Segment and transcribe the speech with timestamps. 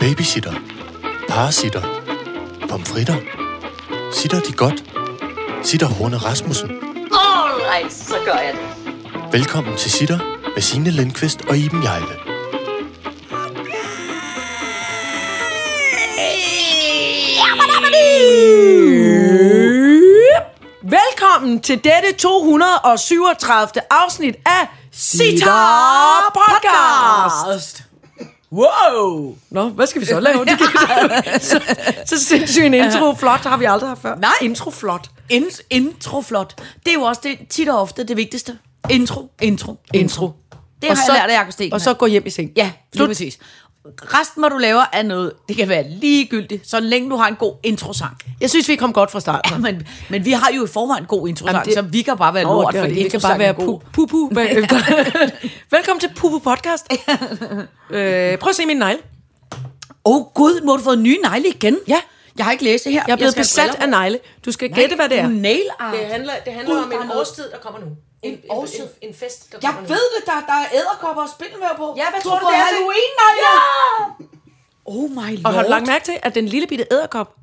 [0.00, 0.52] Babysitter.
[1.28, 1.82] Parasitter.
[2.68, 3.16] Pomfritter.
[4.12, 4.84] Sitter de godt?
[5.62, 6.70] Sitter Horne Rasmussen.
[7.12, 8.92] Alright, så gør jeg det.
[9.32, 10.18] Velkommen til Sitter
[10.54, 12.16] med Signe Lindqvist og Iben Jejle.
[20.82, 23.82] Velkommen til dette 237.
[23.90, 25.50] afsnit af Sita
[26.34, 27.79] Podcast.
[28.52, 29.36] Wow!
[29.50, 30.44] Nå, hvad skal vi så lave?
[30.44, 30.58] Det
[31.42, 31.60] så,
[32.06, 34.14] så sindssygt en intro flot har vi aldrig haft før.
[34.16, 34.30] Nej.
[34.42, 35.10] Intro flot.
[35.28, 36.54] In, intro flot.
[36.84, 38.58] Det er jo også det, tit og ofte det vigtigste.
[38.90, 40.30] Intro, intro, intro.
[40.82, 41.72] Det Og har så- jeg lært af Jakob Sten.
[41.72, 42.50] Og så gå hjem i seng.
[42.56, 43.08] Ja, Slut.
[43.08, 43.38] præcis.
[43.86, 47.36] Resten, hvad du laver, er noget, det kan være ligegyldigt, så længe du har en
[47.36, 48.16] god introsang.
[48.40, 49.40] Jeg synes, vi kom godt fra start.
[49.50, 52.02] Ja, men, men vi har jo i forvejen en god introsang, Jamen, det- så vi
[52.02, 54.76] kan bare være Åh, lort, det, fordi det kan bare være pu, pu, pu bagefter.
[55.76, 56.86] Velkommen til Pupu Podcast.
[57.90, 58.96] øh, prøv at se min negl.
[60.04, 61.78] Åh oh, gud, må du få nye negle igen?
[61.88, 62.00] Ja.
[62.36, 63.02] Jeg har ikke læst det her.
[63.06, 64.18] Jeg er blevet have besat af negle.
[64.44, 65.28] Du skal gætte, hvad det er.
[65.28, 65.94] Nail art.
[65.98, 67.86] Det handler, det handler Gud, om en årstid, der kommer nu.
[68.22, 68.32] En?
[68.32, 68.38] En,
[69.02, 71.94] en fest, der Jeg ved det, der, der er æderkopper og spindelvæv på.
[71.96, 72.76] Ja, hvad du tror du, det er til?
[72.76, 73.46] Halloween-negle?
[73.46, 74.24] Ja!
[74.84, 75.44] Oh my lord.
[75.44, 77.34] Og har du lagt mærke til, at den lille bitte æderkop,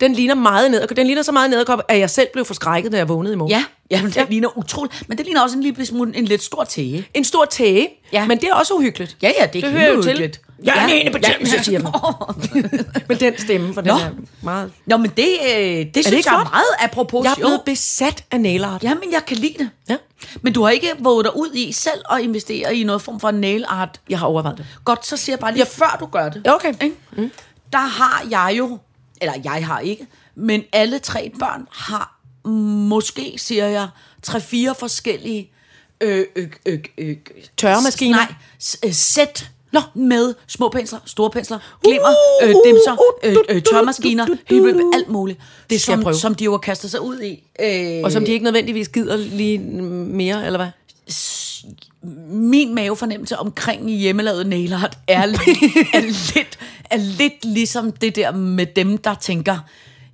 [0.00, 0.96] den ligner meget nederkop.
[0.96, 3.50] Den ligner så meget nederkop, at jeg selv blev forskrækket, da jeg vågnede i morgen.
[3.50, 4.26] Ja, ja, det ja.
[4.30, 5.08] ligner utroligt.
[5.08, 7.08] Men det ligner også en lille smule en lidt stor tæge.
[7.14, 8.26] En stor tæge, Ja.
[8.26, 9.16] men det er også uhyggeligt.
[9.22, 10.38] Ja, ja, det, Det er hører jo til.
[10.64, 12.62] Jeg er en enebetændelse, siger den.
[12.62, 12.86] den.
[13.08, 13.98] Med den stemme, for den Nå.
[13.98, 14.10] er
[14.42, 14.72] meget...
[14.86, 17.24] Nå, men det, øh, det synes ikke jeg er meget apropos.
[17.24, 17.62] Jeg er blevet Jo.
[17.66, 18.82] besat af nail art.
[18.82, 19.70] Jamen, jeg kan lide det.
[19.88, 19.96] Ja.
[20.42, 23.30] Men du har ikke våget dig ud i selv at investere i noget form for
[23.30, 24.00] nail art.
[24.08, 24.66] Jeg har overvejet det.
[24.84, 25.84] Godt, så siger jeg bare lige, ja.
[25.84, 26.48] før du gør det.
[26.48, 26.72] Okay.
[26.82, 26.96] Ikke?
[27.12, 27.30] Mm.
[27.72, 28.78] Der har jeg jo,
[29.20, 32.16] eller jeg har ikke, men alle tre børn har
[32.88, 33.88] måske, siger jeg,
[34.22, 35.50] tre-fire forskellige
[36.00, 37.16] øh, øh, øh, øh,
[37.56, 38.16] Tørremaskiner?
[38.16, 38.34] Nej,
[38.84, 42.08] øh, sæt Nå, med små pensler, store pensler, glimmer,
[42.42, 43.62] øh, dimser, øh, øh,
[44.48, 45.40] helt vildt, alt muligt.
[45.70, 46.14] Det skal jeg som, prøve.
[46.14, 47.44] Som de jo har kastet sig ud i.
[47.60, 50.68] Øh, Og som de ikke nødvendigvis gider lige mere, eller hvad?
[52.32, 55.20] min mavefornemmelse omkring hjemmelavet nail art er,
[55.94, 56.00] er,
[56.34, 56.58] lidt,
[56.90, 59.58] er lidt ligesom det der med dem, der tænker,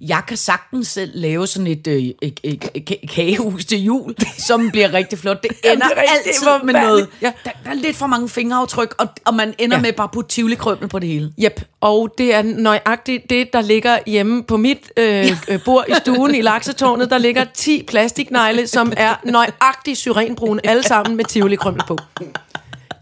[0.00, 4.14] jeg kan sagtens selv lave sådan et, øh, et, et, et ka- kagehus til jul,
[4.38, 5.42] som bliver rigtig flot.
[5.42, 7.08] Det Jamen, ender det er altid med noget.
[7.22, 7.32] Ja.
[7.44, 9.82] Der, der er lidt for mange fingeraftryk, og, og man ender Ja.
[9.82, 11.32] med bare at putte tivoli krømmel på det hele.
[11.44, 15.92] Yep, og det er nøjagtigt det, der ligger hjemme på mit øh, øh, bord i
[15.94, 17.10] stuen i laksetårnet.
[17.10, 21.98] Der ligger 10 plastiknegle, som er nøjagtigt syrenbrune, alle sammen med tivoli krømmel på.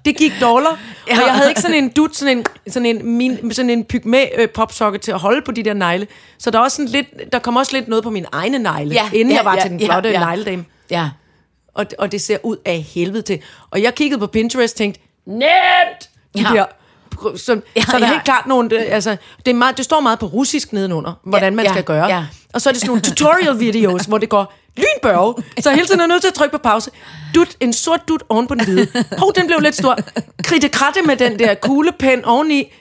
[0.04, 0.78] Det gik dårligt, og
[1.08, 4.48] jeg havde ikke sådan en dut, sådan en, sådan en, min, sådan en pygmæ øh,
[4.48, 6.06] popsokke til at holde på de der negle.
[6.38, 8.92] Så der, er også sådan lidt, der kom også lidt noget på mine egne negle,
[8.94, 10.18] Ja, inden ja, jeg var ja, til den ja, flotte ja.
[10.26, 10.64] negledame.
[10.90, 11.10] Ja.
[11.74, 13.42] Og, og det ser ud af helvede til.
[13.70, 15.42] Og jeg kiggede på Pinterest og tænkte, nemt!
[16.36, 16.48] De Ja.
[16.54, 16.64] der,
[17.36, 18.12] så, Ja, så er der ja.
[18.12, 19.16] helt klart nogle, øh, altså,
[19.46, 22.06] det, er meget, det står meget på russisk nedenunder, hvordan Ja, man ja, skal gøre.
[22.06, 22.24] ja.
[22.54, 25.34] Og så er det sådan nogle tutorial videos, hvor det går lynbørge.
[25.60, 26.90] Så jeg hele tiden er nødt til at trykke på pause.
[27.34, 28.88] Dut, en sort dut oven på den hvide.
[29.18, 29.98] Hov, den blev lidt stor.
[30.44, 32.72] Kritte kratte med den der kuglepen oveni.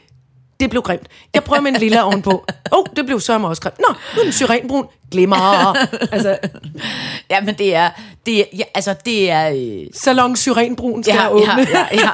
[0.59, 1.07] Det blev grimt.
[1.33, 2.45] Jeg prøver med en lille ovenpå.
[2.71, 3.79] Åh, oh, det blev sørme også grimt.
[3.79, 4.85] Nå, nu er den syrenbrun.
[5.11, 5.35] Glimmer.
[6.11, 6.37] Altså,
[7.29, 7.89] ja, men det er,
[8.25, 11.45] det er, ja, altså det er, øh, salon syrenbrun skal ja, åbne.
[11.47, 12.09] ja, ja, ja.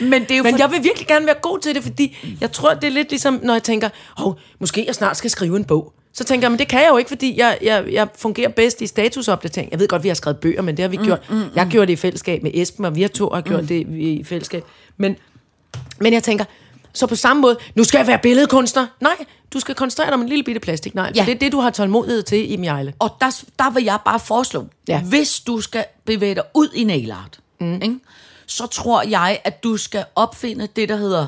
[0.00, 2.16] Men det er jo Men for, jeg vil virkelig gerne være god til det, fordi
[2.40, 5.56] jeg tror, det er lidt ligesom, når jeg tænker, hov, måske jeg snart skal skrive
[5.56, 5.92] en bog.
[6.12, 8.80] Så tænker jeg, men det kan jeg jo ikke, fordi jeg, jeg, jeg fungerer bedst
[8.80, 9.70] i statusopdatering.
[9.70, 11.30] Jeg ved godt, vi har skrevet bøger, men det har vi gjort.
[11.30, 13.60] Mm, mm, jeg gjorde det i fællesskab med Esben, og vi har to har gjort
[13.60, 13.66] mm.
[13.66, 14.64] det i fællesskab.
[14.96, 15.16] Men,
[16.00, 16.44] men jeg tænker,
[16.92, 18.86] så på samme måde, nu skal jeg være billedkunstner.
[19.00, 19.16] Nej,
[19.52, 20.94] du skal koncentrere dig om en lille bitte plastik.
[20.94, 21.24] Nej, ja.
[21.24, 22.94] Det er det, du har tålmodighed til i Mjejle.
[22.98, 25.00] Og der, der vil jeg bare foreslå, Ja.
[25.02, 27.74] hvis du skal bevæge dig ud i nail art, mm.
[27.74, 27.98] ikke?
[28.46, 31.26] så tror jeg, at du skal opfinde det, der hedder,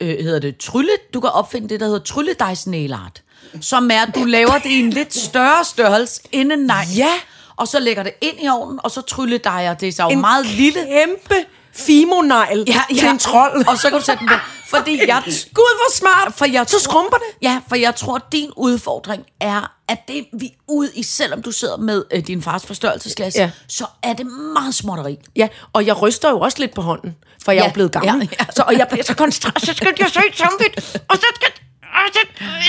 [0.00, 3.22] øh, hedder det trylle, du kan opfinde det, der hedder trylledejs nail art,
[3.60, 6.88] som er, at du laver det i en lidt større størrelse end en negl.
[6.96, 7.10] Ja.
[7.56, 10.80] Og så lægger det ind i ovnen, og så trylledejer det sig jo meget lille.
[10.86, 11.34] kæmpe
[11.74, 12.98] fimonegl ja, ja.
[12.98, 13.68] til en trold.
[13.68, 14.34] Og så kan du sætte den på.
[14.66, 15.22] Fordi jeg,
[15.54, 16.34] Gud, hvor smart!
[16.36, 17.26] for jeg så skrumper det.
[17.42, 21.42] Ja, for jeg tror, at din udfordring er, at det vi er ude i, selvom
[21.42, 23.50] du sidder med øh, din fars forstørrelsesglas, Ja.
[23.68, 25.16] så er det meget småtteri.
[25.36, 27.14] Ja, og jeg ryster jo også lidt på hånden,
[27.44, 28.28] for jeg er Ja, jo blevet gammel.
[28.32, 28.46] ja, ja.
[28.56, 31.48] Så, og jeg bliver så koncentreret, så skal jeg så i samvidt, og så skal
[31.94, 32.20] og så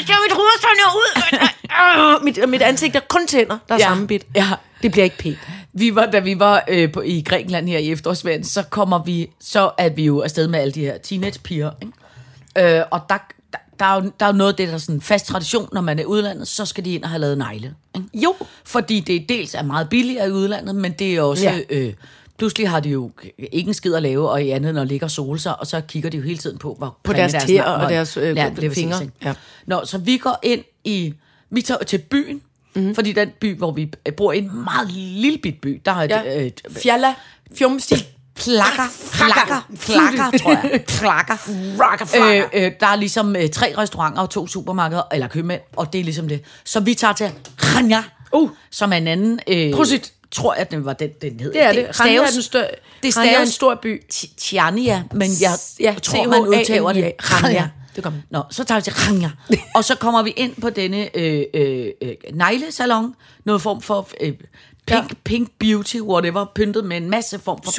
[0.08, 2.24] ser mit hoved sådan ud.
[2.24, 4.26] mit, mit ansigt er kun tænder, der er Ja, sammenbit.
[4.36, 4.46] ja.
[4.84, 5.38] Det bliver ikke pænt.
[5.74, 9.30] Vi var, da vi var øh, på, i Grækenland her i efterårsferien, så kommer vi,
[9.42, 12.78] så er vi jo afsted med alle de her teenagepiger, ikke?
[12.78, 13.18] Øh, og der,
[13.52, 15.26] der, der, er jo, der er jo noget af det, der er sådan en fast
[15.26, 17.74] tradition, når man er i udlandet, så skal de ind og have lavet negle.
[17.96, 18.08] Ikke?
[18.14, 18.36] Jo.
[18.66, 21.44] Fordi det dels er meget billigere i udlandet, men det er også...
[21.50, 21.60] Ja.
[21.70, 21.94] Øh,
[22.38, 23.12] Pludselig har de jo
[23.52, 25.68] ikke en skid at lave, og i andet end at ligge og sole sig, og
[25.68, 27.88] så kigger de jo hele tiden på, hvor På grimme deres tæer og er.
[27.88, 29.00] deres, øh, det er præcis, fingre.
[29.24, 29.34] Ja.
[29.68, 31.14] Nå, så vi går ind i,
[31.50, 32.42] vi tager til byen,
[32.76, 32.86] Mhm.
[32.86, 32.96] mm.
[32.96, 36.10] fordi den by, hvor vi bor i en meget lille bit by, der er et,
[36.10, 36.46] Ja.
[36.46, 37.14] et, Fjalla,
[37.58, 37.96] Fjumsti,
[38.36, 38.84] Plakker,
[39.14, 40.84] plakker, plakker, tror jeg.
[41.00, 41.36] Plakker.
[42.54, 46.00] Øh, øh, der er ligesom øh, tre restauranter og to supermarkeder, eller købmænd, og det
[46.00, 46.42] er ligesom det.
[46.66, 48.04] Så vi tager til Rania,
[48.34, 48.50] Uh.
[48.72, 49.40] som er en anden...
[49.48, 50.14] Øh, Prosit.
[50.36, 51.54] Tror jeg, den var den, den hed.
[51.54, 52.00] Det er det.
[52.00, 52.68] Rania er, den stør,
[53.04, 54.04] det Rania er en stor by.
[54.38, 57.14] Tiania, men jeg Ja, tror, man udtaler det.
[57.20, 57.70] Rania.
[57.96, 58.24] Det man.
[58.30, 59.32] Nå, så tager vi til Rania.
[59.76, 63.16] og så kommer vi ind på denne øh, øh, øh, neglesalon.
[63.46, 64.40] Noget form for øh, pink,
[64.90, 65.02] ja.
[65.24, 67.72] pink beauty, whatever, pyntet med en masse form for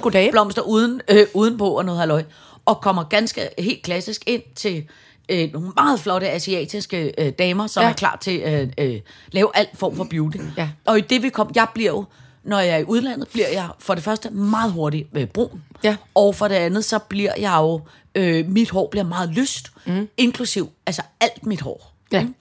[0.00, 0.30] goddag.
[0.30, 2.24] blomster uden, øh, udenpå og noget halløj.
[2.64, 4.84] Og kommer ganske helt klassisk ind til
[5.28, 7.88] øh, nogle meget flotte asiatiske øh, damer, som Ja.
[7.88, 9.00] er klar til at øh, øh,
[9.32, 10.38] lave alt form for beauty.
[10.56, 10.68] Ja.
[10.86, 12.04] Og i det vi kom, jeg bliver jo,
[12.44, 15.62] når jeg er i udlandet, bliver jeg for det første meget hurtigt øh, brun.
[15.84, 15.96] Ja.
[16.14, 17.80] Og for det andet, så bliver jeg jo,
[18.14, 20.08] øh, mit hår bliver meget lyst, mm.
[20.16, 21.92] inklusiv, altså alt mit hår.
[22.12, 22.20] Ja.
[22.20, 22.32] Ikke?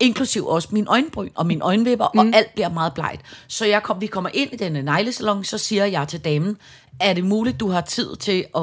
[0.00, 2.18] Inklusiv også min øjenbryn og mine øjenvipper, mm.
[2.18, 3.22] og alt bliver meget blegt.
[3.48, 6.56] Så jeg kom, vi kommer ind i denne neglesalon, så siger jeg til damen,
[7.00, 8.62] er det muligt, du har tid til at,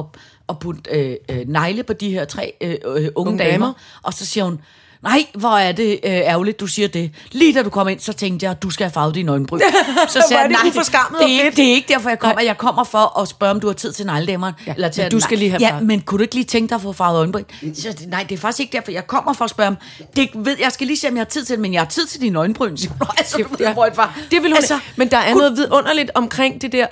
[0.50, 3.52] at putte øh, øh, negle på de her tre øh, øh, unge, Unge damer?
[3.52, 3.74] damer?
[4.04, 4.60] Og så siger hun,
[5.04, 7.12] nej, hvor er det øh, ærgerligt, du siger det.
[7.32, 9.60] Lige da du kom ind, så tænkte jeg, du skal have farvet dine øjenbryn.
[10.10, 10.86] Så er jeg, det nej, det, og
[11.20, 12.42] det, er, fedt." ikke- det er ikke derfor, jeg kommer.
[12.42, 14.54] Jeg kommer for at spørge, om du har tid til negledæmmeren.
[14.68, 16.46] Ja, eller til men at- du skal lige have Ja, men kunne du ikke lige
[16.46, 17.44] tænke dig at få farvet øjenbryn?
[17.74, 19.78] Så jeg, nej, det er faktisk ikke derfor, jeg kommer for at spørge om.
[20.16, 21.88] Det ved, jeg skal lige se, om jeg har tid til det, men jeg har
[21.90, 22.78] tid til dine øjenbryn.
[22.88, 23.08] hun.
[23.18, 23.74] altså, ved, Ja.
[23.74, 24.20] hvor jeg var.
[24.32, 26.88] Det vil hun altså, Men der er kunne- noget vidunderligt omkring det der,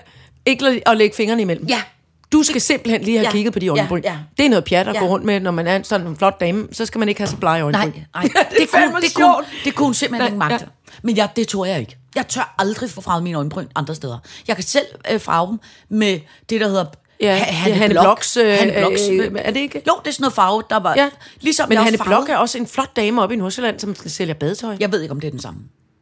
[0.46, 1.66] ikke at lægge fingrene imellem.
[1.68, 1.82] Ja.
[2.32, 4.02] Du skal simpelthen lige have Ja, kigget på de ja, øjenbryn.
[4.04, 4.18] ja.
[4.38, 5.00] Det er noget pjat at Ja.
[5.00, 6.68] gå rundt med, når man er sådan en flot dame.
[6.72, 7.82] Så skal man ikke have så blege øjenbryn.
[7.82, 8.24] Nej, nej.
[8.24, 9.36] det, det, det, kunne, det, kunne,
[9.66, 10.66] det kunne simpelthen Nej, ikke magte.
[10.90, 10.92] ja.
[11.02, 11.98] Men jeg, det tog jeg ikke.
[12.16, 14.18] Jeg tør aldrig få farvet mine øjenbryn andre steder.
[14.48, 15.60] Jeg kan selv øh, farve dem
[15.90, 16.20] med
[16.50, 16.86] det, der hedder
[17.22, 18.04] Ja, Ha- det Hanne Blok.
[18.06, 19.02] Bloks, øh, Hanne Bloks.
[19.12, 19.82] øh, er det ikke?
[19.88, 20.94] Jo, det er sådan noget farve, der var...
[20.98, 21.10] Ja.
[21.42, 24.34] Ligesom Men Hanne også Blok er også en flot dame oppe i Nordsjælland, som sælger
[24.34, 24.78] badetøj.
[24.80, 25.60] Jeg ved ikke, om det er den samme.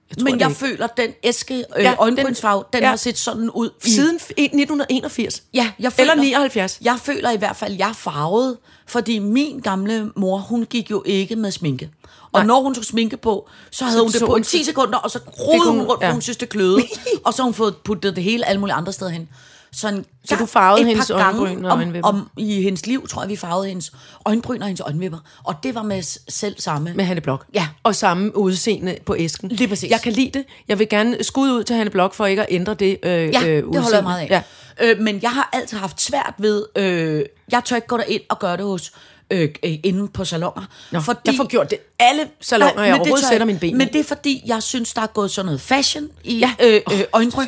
[0.10, 0.60] Jeg tror Men jeg ikke.
[0.60, 2.90] føler, den æske øh, Ja, øjenbrynsfarve, den, den ja.
[2.90, 3.90] har set sådan ud i...
[3.90, 5.44] Siden f- 1981.
[5.54, 6.80] Ja, jeg føler, Eller 79.
[6.81, 8.57] Jeg føler i hvert fald, jeg er farvet,
[8.88, 11.90] fordi min gamle mor, hun gik jo ikke med sminke.
[12.31, 12.46] Og Nej.
[12.46, 14.57] når hun tog sminke på, så havde Så hun det så på hun i 10
[14.57, 16.12] så- sekunder, og så rodede hun- rundt, ja.
[16.12, 16.81] hun synes, det kløede.
[17.25, 19.30] og så har hun fået puttet det hele alle mulige andre steder hen.
[19.75, 22.10] Så, en, Så du farvede et par hendes gange øjenbryn og om, øjenvipper?
[22.10, 23.92] om, i hendes liv, tror jeg, vi farvede hendes
[24.25, 25.18] øjenbryn og hendes øjenvipper.
[25.44, 26.94] Og det var med selv samme.
[26.94, 27.45] Med Hanne Blok.
[27.54, 27.68] Ja.
[27.83, 29.50] Og samme udseende på æsken.
[29.50, 29.89] Lige præcis.
[29.92, 30.45] Jeg kan lide det.
[30.68, 33.19] Jeg vil gerne skud ud til Hanne Blok for ikke at ændre det øh, Ja,
[33.19, 33.95] øh, det holder udseende.
[33.95, 34.44] jeg meget af.
[34.81, 34.92] Ja.
[34.92, 38.39] Øh, men jeg har altid haft svært ved, øh, jeg tør ikke gå derind og
[38.39, 38.92] gøre det hos,
[39.31, 40.63] øh, øh, inde på salonger.
[40.92, 43.48] Nå, fordi, jeg får gjort det alle salonger, jeg men det overhovedet tør sætter jeg-
[43.48, 46.38] mine ben Men det er fordi, jeg synes, der er gået sådan noget fashion i
[46.39, 46.51] ja.
[46.63, 47.45] øh, øh, øjenbryn.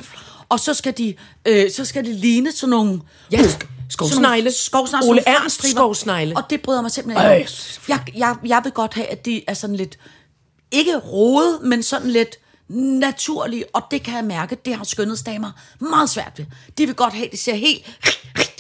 [0.50, 1.16] Og så skal de,
[1.46, 3.02] øh, så skal de ligne sådan nogle...
[3.32, 3.50] Ja, øh,
[3.90, 4.52] skovsnegle.
[4.52, 5.10] Skovsnegle.
[5.10, 6.38] Ole Ernst skovsnegle.
[6.38, 7.52] Og det bryder mig simpelthen ikke
[7.88, 9.98] jeg, jeg, jeg vil godt have, at de er sådan lidt...
[10.72, 12.36] Ikke rodet, men sådan lidt
[12.70, 13.66] naturlige.
[13.74, 16.46] Og det kan jeg mærke, det har skønhedsdamer meget svært ved.
[16.78, 17.86] De vil godt have, at det ser helt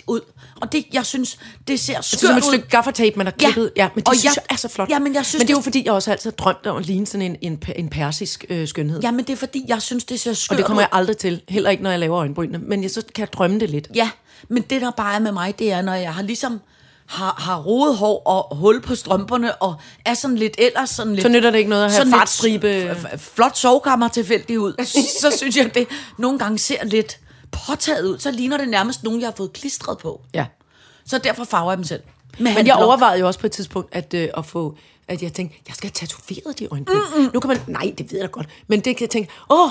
[0.07, 0.21] ud.
[0.61, 1.37] Og det, jeg synes,
[1.67, 2.51] det ser er skørt som et ud.
[2.51, 3.71] stykke gaffertape, man har klippet.
[3.75, 4.89] Ja, men det Og synes jeg- jeg er så flot.
[4.89, 6.77] Ja, men jeg synes, men det er jo fordi, jeg også altid har drømt om
[6.77, 8.99] at ligne sådan en, en, en persisk øh, skønhed.
[9.01, 10.87] Ja, men det er fordi, jeg synes, det ser skørt og det kommer ud.
[10.91, 11.41] jeg aldrig til.
[11.49, 12.57] Heller ikke, når jeg laver øjenbrynene.
[12.57, 13.87] Men jeg, så kan jeg drømme det lidt.
[13.95, 14.09] Ja,
[14.49, 16.61] men det der bare er med mig, det er, når jeg har ligesom
[17.05, 19.75] har, har rodet hår og hul på strømperne, og
[20.05, 21.21] er sådan lidt ellers sådan lidt...
[21.21, 24.73] Så nytter det ikke noget at have fartstribe- Flot sovekammer tilfældigt ud.
[25.21, 27.17] så synes jeg, det nogle gange ser lidt
[27.67, 28.19] påtaget ud.
[28.19, 30.21] Så ligner det nærmest nogen, jeg har fået klistret på.
[30.33, 30.45] Ja.
[31.07, 32.01] Så derfor farver jeg dem selv.
[32.37, 32.87] Men Hanne jeg Blok.
[32.87, 34.75] overvejede jo også på et tidspunkt at, øh, at få,
[35.07, 36.95] at jeg tænkte, jeg skal have tatoveret de øjenbryn.
[37.17, 37.29] Mm-mm.
[37.33, 38.47] Nu kan man, nej, det ved jeg da godt.
[38.67, 39.69] Men det kan jeg tænke, åh,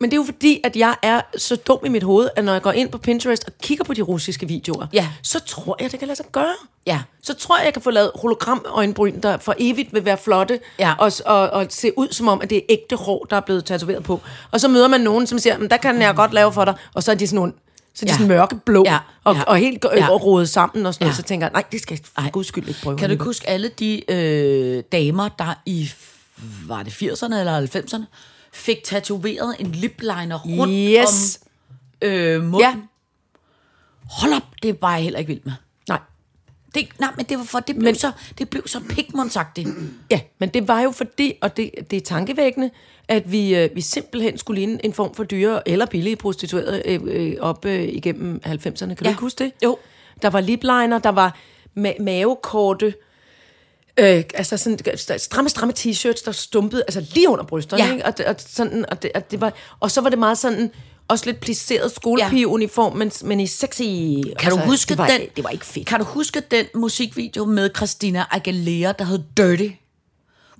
[0.00, 2.52] men det er jo fordi, at jeg er så dum i mit hoved, at når
[2.52, 5.08] jeg går ind på Pinterest og kigger på de russiske videoer, Ja.
[5.22, 6.54] så tror jeg, det kan lade sig gøre.
[6.86, 7.00] Ja.
[7.22, 10.60] Så tror jeg, jeg kan få lavet hologram øjenbryn, der for evigt vil være flotte,
[10.78, 10.94] Ja.
[10.98, 13.64] og, og, og se ud som om, at det er ægte hår, der er blevet
[13.64, 14.20] tatoveret på.
[14.50, 16.74] Og så møder man nogen, som siger, men der kan jeg godt lave for dig,
[16.94, 17.52] og så er de sådan nogle
[17.96, 18.16] så er de Ja.
[18.16, 18.98] sådan mørkeblå Ja.
[19.24, 19.42] og, Ja.
[19.42, 20.10] og helt Ja.
[20.10, 21.12] og rodet sammen og sådan noget.
[21.12, 21.16] Ja.
[21.16, 22.98] Så tænker jeg, nej, det skal jeg for guds skyld ikke prøve.
[22.98, 25.90] Kan du huske alle de øh, damer, der i,
[26.66, 28.02] var det 80'erne eller 90'erne,
[28.52, 30.72] fik tatoveret en lipliner rundt
[31.02, 31.40] Yes.
[32.02, 32.60] om øh, munden?
[32.60, 32.74] Ja.
[34.10, 35.52] Hold op, det var jeg heller ikke vild med.
[35.88, 35.98] Nej.
[36.74, 39.68] Det, nej, men det var for, det blev, Men- så, det blev så pigmentsagtigt.
[40.10, 42.70] Ja, men det var jo fordi, og det, det er tankevækkende,
[43.08, 47.00] at vi, øh, vi simpelthen skulle ligne en form for dyre eller billige prostituerede øh,
[47.04, 48.70] øh, op øh, igennem 90'erne.
[48.86, 49.08] Kan du Ja.
[49.08, 49.52] ikke huske det?
[49.64, 49.78] Jo.
[50.22, 51.36] Der var lipliner, der var
[51.78, 52.94] ma- mavekorte,
[53.96, 54.78] øh, altså sådan
[55.18, 57.84] stramme, stramme t-shirts, der stumpede altså lige under brysterne.
[57.84, 57.92] Ja.
[57.92, 58.04] Ikke?
[58.06, 60.70] Og, og, sådan, og, det, og, det var, og så var det meget sådan
[61.08, 63.82] også lidt plisseret skolepigeuniform, men, men i sexy...
[64.38, 65.20] Kan du huske det var, den?
[65.36, 65.86] Det var ikke fedt.
[65.86, 69.68] Kan du huske den musikvideo med Christina Aguilera, der hed Dirty?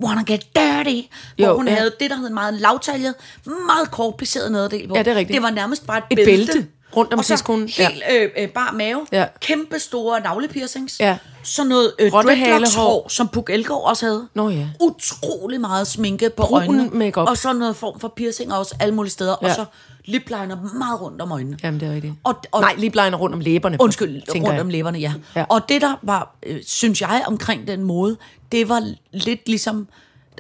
[0.05, 1.01] Wanna get dirty.
[1.37, 1.75] Hvor Jo, hun ja.
[1.75, 3.15] havde det, der hed en meget lavtaljet,
[3.47, 4.95] meget kort placeret nederdel på.
[4.97, 5.35] Ja, det er rigtigt.
[5.35, 6.53] Det var nærmest bare et, Et bælte.
[6.53, 7.67] bælte rundt om så tidskolen.
[7.79, 7.89] Ja.
[7.89, 9.07] helt øh, øh, bar mave.
[9.13, 9.27] Ja.
[9.41, 11.01] Kæmpe store navlepiercings.
[11.01, 11.19] Ja.
[11.43, 14.29] Så noget øh, dreadlocks-hår, som Puk Elgård også havde.
[14.35, 14.67] Nå ja.
[14.81, 16.91] Utrolig meget sminke på Brun øjnene.
[16.91, 17.29] makeup.
[17.29, 19.37] Og så noget form for piercing også alle mulige steder.
[19.43, 19.49] Ja.
[19.49, 19.65] Og så
[20.07, 21.57] lipliner meget rundt om øjnene.
[21.63, 22.15] Jamen, det er rigtigt.
[22.25, 23.77] Og, og, Nej, lige blegner rundt om læberne.
[23.81, 24.61] Undskyld, rundt jeg.
[24.61, 25.13] om læberne, ja.
[25.35, 25.41] Ja.
[25.41, 25.47] ja.
[25.49, 28.17] Og det, der var, øh, synes jeg, omkring den mode,
[28.53, 29.89] det var lidt ligesom,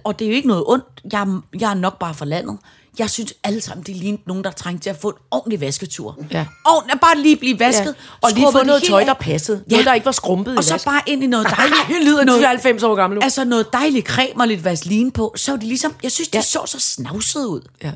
[0.05, 1.27] og det er jo ikke noget ondt, jeg,
[1.61, 2.59] jeg er nok bare fra landet,
[2.99, 6.19] jeg synes alle sammen, de lignede nogen, der trængte til at få en ordentlig vasketur.
[6.33, 6.47] Ja.
[6.67, 7.85] Og bare lige blive vasket.
[7.85, 7.93] Ja.
[8.29, 9.65] Og lige få noget tøj, der passede.
[9.71, 10.85] Noget, der ikke var skrumpet i Og så vask.
[10.85, 11.77] bare ind i noget dejligt.
[11.89, 13.23] Jeg lyder noget, 90 år gammel nu.
[13.23, 15.33] Altså noget dejligt creme og lidt vaseline på.
[15.37, 16.39] Så var det ligesom, jeg synes, det Ja.
[16.39, 16.43] ja.
[16.43, 17.61] så så snavset ud.
[17.85, 17.93] Ja.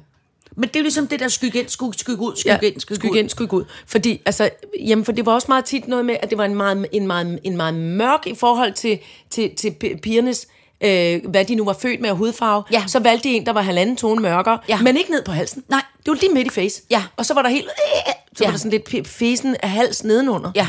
[0.61, 2.95] Men det er jo ligesom det der skygge ind, skygge, skygge ud, skygge ind, skygge,
[3.01, 3.19] skygge ud.
[3.19, 3.65] ind, skygge ud.
[3.87, 4.51] Fordi, altså,
[4.81, 7.07] jamen, for det var også meget tit noget med, at det var en meget, en
[7.07, 8.99] meget, en meget mørk i forhold til,
[9.31, 10.47] til, til pi- pigernes,
[10.81, 12.63] øh, hvad de nu var født med af hudfarve.
[12.73, 12.85] Ja.
[12.87, 14.83] Så valgte de en, der var halvanden tone mørkere, Ja.
[14.83, 15.65] men ikke ned på halsen.
[15.69, 15.83] Nej.
[15.99, 16.83] Det var lige midt i face.
[16.91, 17.03] Ja.
[17.17, 18.47] Og så var der helt, øh, så Ja.
[18.47, 20.51] var der sådan lidt fesen af hals nedenunder.
[20.55, 20.69] Ja.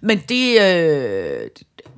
[0.00, 1.40] Men det, øh,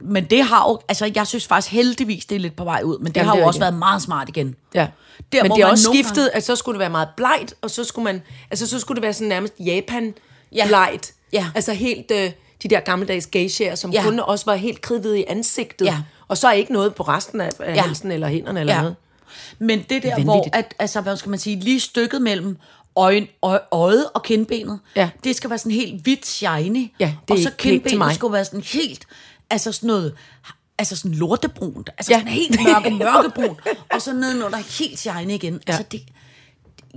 [0.03, 2.99] men det har jo, altså jeg synes faktisk heldigvis, det er lidt på vej ud,
[2.99, 3.61] men det Jamen, har det jo også rigtigt.
[3.71, 4.55] været meget smart igen.
[4.75, 4.87] Ja.
[5.33, 7.71] Der, men det er også skiftet, gange- at så skulle det være meget blegt, og
[7.71, 10.15] så skulle man, altså så skulle det være sådan nærmest Japan
[10.53, 10.87] Ja.
[11.33, 11.47] Ja.
[11.55, 12.31] Altså helt øh,
[12.63, 14.03] de der gammeldags geishaer, som Ja.
[14.03, 15.87] kun også var helt kridhvide i ansigtet.
[15.87, 15.97] Ja.
[16.29, 17.83] Og så ikke noget på resten af, af Ja.
[17.83, 18.81] halsen eller hænderne eller Ja.
[18.81, 18.97] noget.
[19.59, 20.25] Men det der, Vanvittigt.
[20.25, 22.57] hvor, at, altså, hvad skal man sige, lige stykket mellem
[22.97, 25.11] øjen, øje, øjet og kindbenet, Ja.
[25.25, 26.93] det skal være sådan helt hvidt shiny.
[27.01, 29.07] Ja, det er og så kindbenet skulle være sådan helt,
[29.51, 30.15] altså sådan noget,
[30.79, 32.19] altså sådan lortebrunt, altså Ja.
[32.19, 33.57] sådan helt mørke, mørkebrun,
[33.93, 35.53] og så nedenunder helt shiny igen.
[35.55, 35.59] Ja.
[35.73, 36.03] Altså det,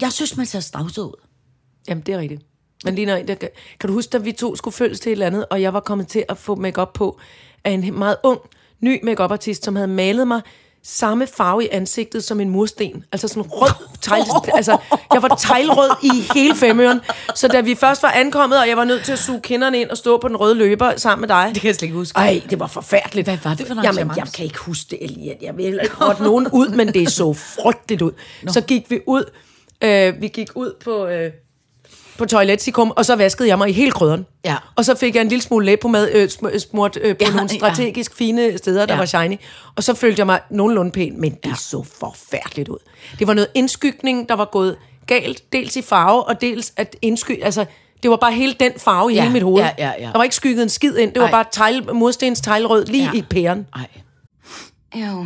[0.02, 1.22] jeg synes, man ser snavset ud.
[1.88, 2.42] Jamen, det er rigtigt.
[2.86, 5.26] Men lige når, der, kan du huske, da vi to skulle følges til et eller
[5.26, 7.20] andet, og jeg var kommet til at få makeup på
[7.64, 8.40] af en meget ung,
[8.80, 10.42] ny makeup artist som havde malet mig
[10.84, 13.04] samme farve i ansigtet som en mursten.
[13.12, 13.72] Altså sådan rød
[14.02, 14.24] tegl.
[14.54, 14.78] altså,
[15.14, 17.00] jeg var teglrød i hele femøren.
[17.36, 19.90] Så da vi først var ankommet, og jeg var nødt til at suge kinderne ind
[19.90, 21.52] og stå på den røde løber sammen med dig.
[21.54, 22.18] Det kan jeg slet ikke huske.
[22.18, 23.28] Ej, det var forfærdeligt.
[23.28, 25.34] Hvad var det for noget Jamen, jeg kan ikke huske det, Elia.
[25.42, 28.12] Jeg vil ikke nogen ud, men det så frygteligt ud.
[28.48, 29.24] Så gik vi ud.
[29.84, 31.32] Øh, vi gik ud på, øh,
[32.18, 34.26] på toiletsikum, og så vaskede jeg mig i hele krydderen.
[34.46, 34.56] Ja.
[34.76, 37.24] Og så fik jeg en lille smule læb på mad, øh, sm- smurt øh, på
[37.26, 37.58] Ja, nogle ja.
[37.58, 39.00] strategisk fine steder, der Ja.
[39.00, 39.38] var shiny.
[39.76, 42.78] Og så følte jeg mig nogenlunde pæn, men det så forfærdeligt ud.
[43.20, 44.78] Det var noget indskygning, der var gået
[45.08, 47.44] galt, dels i farve, og dels at indsky...
[47.44, 47.66] Altså,
[48.04, 49.62] det var bare hele den farve i Ja, hele mit hoved.
[49.64, 50.06] ja, ja, ja.
[50.06, 51.12] Der var ikke skygget en skid ind.
[51.14, 51.32] Det var Ej.
[51.32, 53.18] bare tegl, murstens teglrød lige Ja.
[53.20, 53.68] i pæren.
[53.76, 53.88] Ej.
[54.96, 55.26] Ew,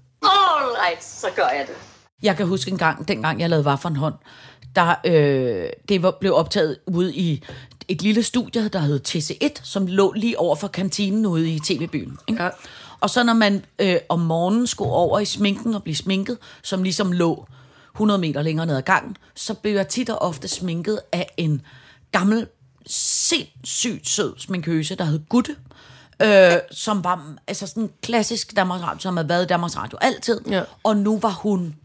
[0.21, 1.75] All right, så gør jeg det.
[2.23, 4.15] Jeg kan huske en gang, dengang jeg lavede Waffenhånd,
[4.75, 7.43] der øh, det var, blev optaget ude i
[7.87, 12.17] et lille studie, der hed TC1, som lå lige over for kantinen ude i TV-byen.
[12.27, 12.43] Ikke?
[12.43, 12.49] Ja.
[12.99, 16.83] Og så når man øh, om morgenen skulle over i sminken og blive sminket, som
[16.83, 17.47] ligesom lå
[17.95, 21.61] 100 meter længere ned ad gangen, så blev jeg tit og ofte sminket af en
[22.11, 22.47] gammel,
[22.87, 25.55] sindssygt sød sminkøse, der hed Gutte.
[26.23, 30.41] Øh, som var altså sådan klassisk Danmarks Radio, som havde været i Danmarks Radio altid.
[30.49, 30.63] Ja.
[30.83, 31.75] Og nu var hun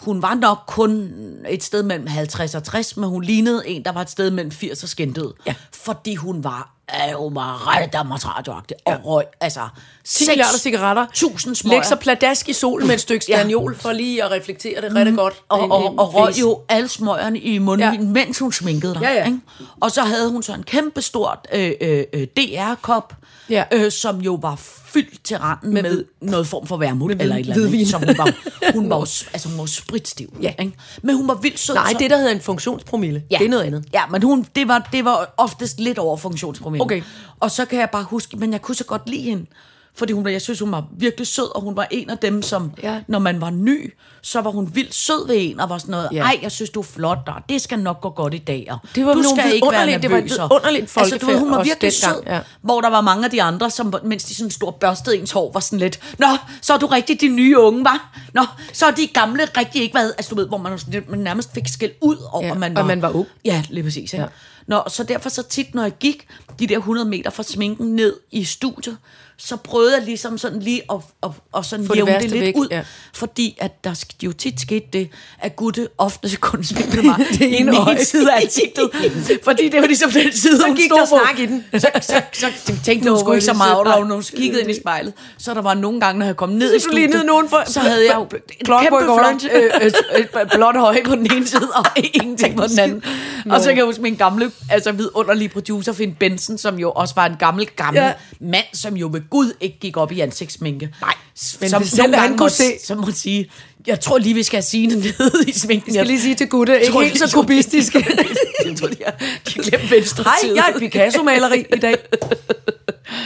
[0.00, 1.12] hun var nok kun
[1.48, 4.50] et sted mellem 50 og 60, men hun lignede en, der var et sted mellem
[4.50, 5.32] 80 og skændød.
[5.46, 5.54] Ja.
[5.72, 8.76] Fordi hun var, øh, hun var ret Danmarks radioagtig.
[8.84, 8.98] Og Ja.
[9.04, 9.60] røg, altså...
[10.04, 11.02] 10 milliarder cigaretter.
[11.06, 11.76] 1000 smøger.
[11.76, 13.38] Læg så pladask i solen med et stykke Ja.
[13.38, 15.34] staniol, for lige at reflektere det rigtig godt.
[15.48, 18.00] og, og, en og røg jo alle smøgerne i munden, Ja.
[18.00, 18.06] ja.
[18.08, 19.02] mens hun sminkede dig.
[19.02, 19.24] Ja, ja.
[19.26, 19.38] Ikke?
[19.80, 23.14] Og så havde hun så en kæmpe stort øh, øh, øh, DR-kop,
[23.50, 23.64] Ja.
[23.72, 24.54] øh, som jo var
[24.92, 27.88] fyldt til randen med, Med noget form for værmut med eller et eller andet.
[27.88, 28.34] Så hun var,
[28.74, 28.96] hun var,
[29.32, 30.36] altså, hun var spritstiv.
[30.42, 30.52] Ja.
[30.58, 30.72] Ikke?
[31.02, 31.74] Men hun var vildt sød.
[31.74, 33.22] Nej, så- det der hedder en funktionspromille.
[33.30, 33.38] Ja.
[33.38, 33.84] Det er noget andet.
[33.94, 36.82] Ja, men hun, det, var, det var oftest lidt over funktionspromille.
[36.84, 37.02] Okay.
[37.40, 39.46] Og så kan jeg bare huske, men jeg kunne så godt lide hende,
[39.94, 42.72] Fordi hun, jeg synes, hun var virkelig sød, og hun var en af dem, som,
[42.82, 43.00] Ja.
[43.08, 43.92] når man var ny,
[44.22, 46.22] så var hun vildt sød ved en, og var sådan noget, Ja.
[46.22, 48.78] ej, jeg synes, du er flot, og det skal nok gå godt i dag, og
[48.94, 50.38] Det var du skal ikke være vidunderlige- det var et nervøs.
[50.38, 52.40] og- vidunderligt altså, du ved, hun var virkelig dengang, sød, ja.
[52.62, 55.30] hvor der var mange af de andre, som, mens de sådan stod og børstede ens
[55.32, 56.26] hår, var sådan lidt, nå,
[56.62, 58.18] så er du rigtig de nye unge, var?
[58.34, 58.42] Nå,
[58.72, 60.78] så er de gamle rigtig ikke været, altså du ved, hvor man,
[61.08, 63.26] man nærmest fik skæld ud over, Ja, man og var, man var ung.
[63.44, 64.14] Ja, lige præcis.
[64.14, 64.20] Ja.
[64.20, 64.26] Ja.
[64.66, 66.26] Nå, så derfor så tit, når jeg gik
[66.58, 68.96] de der 100 meter fra sminken ned i studiet,
[69.42, 72.28] så prøvede jeg ligesom sådan lige at, at, at sådan Få det jævne det, værste
[72.30, 72.68] lidt væk, ud.
[72.70, 72.82] ja.
[73.14, 77.76] Fordi at der jo tit skete det, at Gutte ofte kunne sminke mig det ene
[77.78, 78.04] øje.
[78.04, 78.90] side af ansigtet.
[79.44, 81.64] fordi det var ligesom den side, Så hun gik der snak i den.
[81.72, 84.22] Så, så, så, så tænkte hun sgu ikke så det meget over det, når hun
[84.36, 85.12] kiggede ind i spejlet.
[85.38, 88.06] Så der var nogle gange, når jeg kom ned i studiet, nogen fra- så havde
[88.06, 89.92] jeg jo et kæmpe flot, øh, øh,
[90.40, 93.02] øh, blåt øje på den ene side, og ingenting på den anden.
[93.50, 97.14] Og så kan jeg huske min gamle, altså vidunderlige producer, Finn Benson, som jo også
[97.14, 98.12] var en gammel, gammel Ja.
[98.40, 100.88] mand, som jo ved Gud ikke gik op i ansigtssminke.
[101.00, 101.14] Nej,
[101.60, 103.50] men som hvis selv han kunne se- Så må sige,
[103.86, 105.94] jeg tror lige, vi skal have Signe ned i sminken.
[105.94, 107.94] Jeg skal lige sige til Gutte, ikke tror, helt så kubistisk.
[108.66, 109.14] jeg tror, de har
[109.62, 110.56] glemt venstre Hej, side.
[110.56, 111.96] jeg er et Picasso-maleri i dag.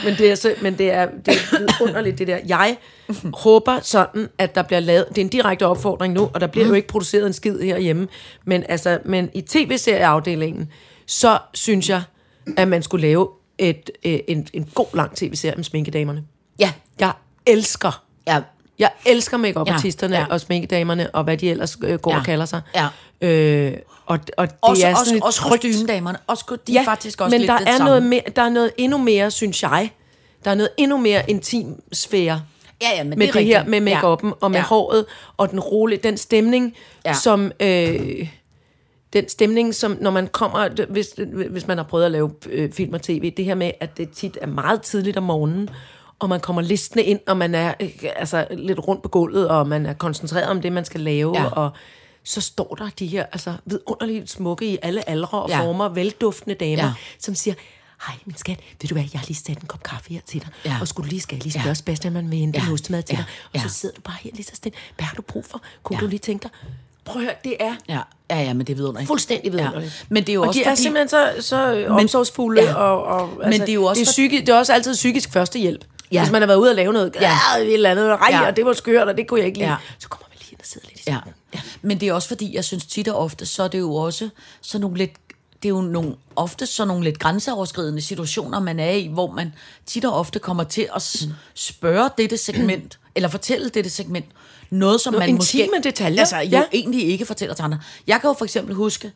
[0.05, 2.39] Men det er, så, men det er, det er underligt, det der.
[2.47, 2.77] Jeg
[3.35, 5.05] håber sådan, at der bliver lavet...
[5.09, 8.09] Det er en direkte opfordring nu, og der bliver jo ikke produceret en skid herhjemme.
[8.47, 10.69] Men, altså, men i tv-serieafdelingen,
[11.07, 12.03] så synes jeg,
[12.57, 16.23] at man skulle lave et, øh, en, en god lang tv-serie om sminkedamerne.
[16.59, 17.13] Ja, Jeg
[17.47, 18.41] elsker ja.
[18.79, 20.29] jeg elsker make-up-artisterne ja, Ja, ja.
[20.29, 20.35] ja.
[20.35, 22.15] og sminkedamerne, og hvad de ellers øh, går ja.
[22.17, 22.61] Ja, og kalder sig.
[22.75, 22.89] ja.
[23.21, 23.73] Øh,
[24.07, 26.19] og, og det Også, er også, sådan også trygt- kostymedamerne.
[26.27, 27.85] Også, de er faktisk også men lidt der det er, samme.
[27.87, 29.91] noget mere, der er noget endnu mere, synes jeg,
[30.45, 32.43] der er noget endnu mere intim sfære
[32.83, 34.01] Ja, ja, men med det det, er her, med Ja.
[34.01, 34.65] make-up'en og med Ja.
[34.67, 35.05] håret,
[35.37, 37.11] og den rolige, den stemning, ja.
[37.11, 37.15] Ja.
[37.17, 37.53] som...
[37.61, 38.29] Øh,
[39.15, 41.15] den stemning, som når man kommer, hvis,
[41.51, 44.11] hvis man har prøvet at lave øh, film og tv, det her med, at det
[44.11, 45.69] tit er meget tidligt om morgenen,
[46.19, 49.69] og man kommer listende ind, og man er øh, altså, lidt rundt på gulvet, og
[49.69, 51.45] man er koncentreret om det, man skal lave, Ja.
[51.47, 51.71] og
[52.25, 55.61] så står der de her altså, vidunderligt smukke i alle aldre og Ja.
[55.61, 56.93] former, velduftende damer, Ja.
[57.19, 57.55] som siger,
[58.07, 60.41] hej min skat, ved du hvad, jeg har lige sat en kop kaffe her til
[60.41, 60.77] dig, Ja.
[60.81, 61.69] og skulle lige, skal jeg lige spørge Ja.
[61.71, 61.75] ja.
[61.75, 62.67] Sebastian, man vil hente Ja.
[62.67, 63.17] en ostemad til Ja.
[63.19, 63.69] dig, og Ja.
[63.69, 65.63] så sidder du bare her lige så stille, hvad har du brug for?
[65.83, 66.01] Kunne Ja.
[66.01, 66.51] du lige tænke dig?
[67.05, 69.09] Prøv at høre, det er Ja, ja, ja, men det er vidunderligt.
[69.09, 69.85] fuldstændig vidunderligt.
[70.01, 70.07] Ja.
[70.09, 72.75] Men det er jo og også de er fordi- simpelthen så, så men, omsorgsfulde, ja.
[72.75, 75.33] og, og altså, det er jo også det er, psyki, det er også altid psykisk
[75.33, 75.85] førstehjælp.
[76.13, 76.21] Ja.
[76.23, 77.39] Hvis man har været ude og lave noget, ja.
[77.57, 77.63] Ja.
[77.63, 78.47] et eller andet, rej, Ja.
[78.47, 79.77] og det var skørt, og det kunne jeg ikke lide, ja.
[79.99, 81.19] Så kommer man lige ind og sidder lidt i Ja.
[81.55, 81.61] ja.
[81.83, 84.29] Men det er også fordi, jeg synes tit og ofte, så er det jo også
[84.63, 85.11] sådan nogle lidt
[85.63, 89.53] det er jo nogle, ofte sådan nogle lidt grænseoverskridende situationer, man er i, hvor man
[89.87, 94.25] tit og ofte kommer til at s- spørge dette segment, eller fortælle dette segment,
[94.71, 95.59] noget, som Nogle man måske...
[95.59, 96.21] intime detaljer.
[96.21, 96.63] Altså, jo Ja.
[96.73, 97.79] egentlig ikke fortæller til andre.
[98.07, 99.13] Jeg kan jo for eksempel huske,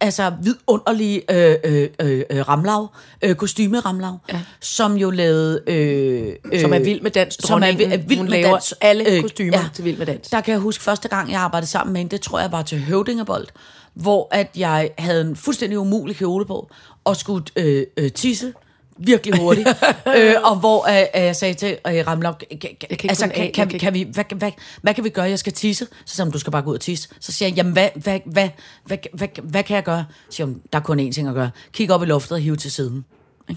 [0.00, 2.88] altså vidunderlige øh, øh, øh, øh, ramlav,
[3.22, 4.40] øh, kostyme-ramlav, ja.
[4.60, 5.62] som jo lavede...
[5.66, 7.34] Øh, øh, Som er vild med dans.
[7.40, 8.74] som er, Dronningen, vi- er vild med laver dans.
[8.80, 10.28] alle kostymer til Vild med Dans.
[10.28, 12.62] Der kan jeg huske første gang, jeg arbejdede sammen med hende, det tror jeg var
[12.62, 13.46] til Høvdingebold,
[13.94, 16.70] hvor at jeg havde en fuldstændig umulig kjole på,
[17.04, 18.52] og skulle øh, øh, tisse
[18.98, 19.68] virkelig hurtigt.
[20.16, 23.68] øh, og hvor øh, øh, jeg sagde til øh, ikke altså, kan, kan, jeg kan,
[23.68, 24.50] kan kan vi, hvad, hvad,
[24.82, 25.28] hvad kan vi gøre?
[25.28, 25.86] Jeg skal tisse.
[26.04, 27.08] Så sagde hun, du skal bare gå ud og tisse.
[27.20, 28.48] Så siger jeg, jamen hvad, hvad, hvad,
[28.86, 30.04] hvad, hvad, hvad, hvad kan jeg gøre?
[30.30, 31.50] Så siger hun, der er kun én ting at gøre.
[31.72, 33.04] Kig op i loftet og hive til siden.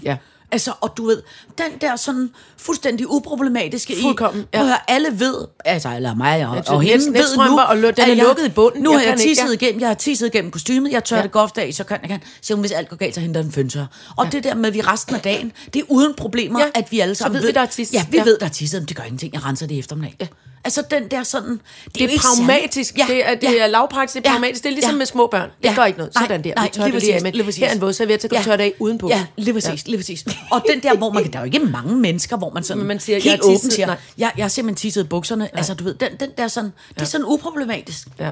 [0.02, 0.16] Ja.
[0.52, 1.22] Altså, og du ved,
[1.58, 4.64] den der sådan fuldstændig uproblematiske Fuldkommen, i, ja.
[4.64, 5.34] høre, alle ved,
[5.64, 8.82] altså, eller mig og, og net- hende ved nu, og den er lukket i bunden.
[8.82, 9.52] Nu Jeg har jeg tisset ja.
[9.52, 11.22] igennem, jeg har tisset igennem kostymet, jeg tør Ja.
[11.22, 12.20] det godt af, så kan jeg kan.
[12.42, 13.86] Så hvis alt går galt, så henter jeg en føntør.
[14.16, 14.30] Og ja.
[14.30, 16.66] det der med, at vi resten af dagen, det er uden problemer, Ja.
[16.74, 17.94] at vi alle Så sammen ved vi, der er tisset.
[17.94, 18.24] Ja, vi Ja.
[18.24, 20.16] ved, der er tisset, men det gør ingenting, jeg renser det i eftermiddag.
[20.20, 20.26] Ja.
[20.64, 21.48] Altså den der sådan...
[21.50, 22.94] Det er, Det er ikke pragmatisk.
[22.98, 24.34] særlig- Det er, det er lavpraktisk, det er Ja.
[24.34, 24.62] pragmatisk.
[24.62, 24.98] Det er ligesom Ja.
[24.98, 25.50] med små børn.
[25.62, 25.74] Det Ja.
[25.74, 26.14] gør ikke noget.
[26.14, 26.54] Nej, Sådan der.
[26.56, 27.20] nej, Vi tør det lige af.
[27.58, 29.08] Her er en vådserviet, så kan du tørre det af udenpå.
[29.08, 29.90] Ja, lige præcis, ja.
[29.90, 30.24] lige præcis.
[30.50, 32.86] Og den der, hvor man, der er jo ikke mange mennesker, hvor man sådan Men
[32.88, 33.72] man siger, jeg helt har åbent tisset.
[33.72, 33.96] siger, Nej.
[34.18, 35.48] jeg, jeg har simpelthen tisset bukserne.
[35.52, 35.56] Ja.
[35.56, 38.08] Altså, du ved, den, den der sådan, det er sådan uproblematisk.
[38.18, 38.30] Ja.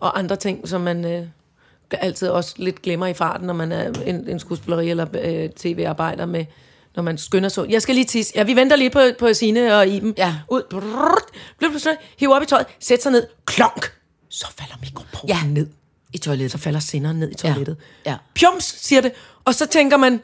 [0.00, 1.26] Og andre ting, som man øh,
[1.90, 6.26] altid også lidt glemmer i farten, når man er en, en skuespilleri eller øh, tv-arbejder
[6.26, 6.44] med,
[6.96, 7.66] når man skynder så.
[7.68, 8.32] Jeg skal lige tisse.
[8.36, 10.14] Ja, vi venter lige på, på Signe og Iben.
[10.18, 10.34] Ja.
[10.50, 10.62] Ud.
[11.58, 11.96] Blip, blip.
[12.18, 12.66] Hiv op i tøjet.
[12.80, 13.26] Sæt sig ned.
[13.46, 13.92] Klonk.
[14.30, 15.38] Så falder mikroporten Ja.
[15.46, 15.66] ned.
[16.12, 16.52] I toilettet.
[16.52, 17.76] Så falder senderen ned i toilettet.
[18.06, 18.16] Ja.
[18.34, 19.12] Pjums, siger det.
[19.44, 20.20] Og så tænker man,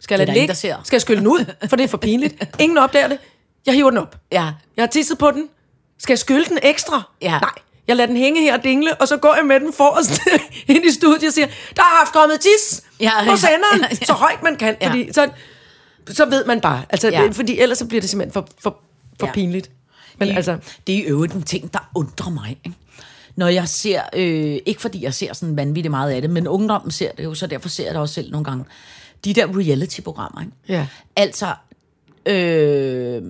[0.00, 0.78] skal jeg lade ingen, ligge?
[0.84, 1.44] Skal jeg skylle den ud?
[1.68, 2.44] For det er for pinligt.
[2.58, 3.18] Ingen opdager det.
[3.66, 4.16] Jeg hiver den op.
[4.32, 4.50] Ja.
[4.76, 5.48] Jeg har tisset på den.
[5.98, 7.02] Skal jeg skylle den ekstra?
[7.22, 7.30] Ja.
[7.40, 7.50] Nej.
[7.88, 10.20] Jeg lader den hænge her og dingle, og så går jeg med den forrest
[10.76, 13.86] ind i studiet og siger, der har haft kommet tis Ja, på ja, senderen, ja,
[14.00, 14.06] ja.
[14.06, 14.76] så højt man kan.
[14.80, 14.88] Ja.
[14.88, 15.28] Fordi, så,
[16.08, 16.84] så ved man bare.
[16.90, 17.28] Altså, Ja.
[17.32, 18.80] Fordi ellers så bliver det simpelthen for, for,
[19.20, 19.32] for Ja.
[19.32, 19.70] pinligt.
[20.18, 22.50] Men det, altså, det er i øvrigt en ting, der undrer mig.
[22.64, 22.76] Ikke?
[23.36, 26.90] Når jeg ser, øh, ikke fordi jeg ser sådan vanvittigt meget af det, men ungdommen
[26.90, 28.64] ser det jo, så derfor ser jeg det også selv nogle gange.
[29.24, 30.52] De der reality-programmer, ikke?
[30.68, 30.86] Ja.
[31.16, 31.54] Altså,
[32.26, 33.22] øh,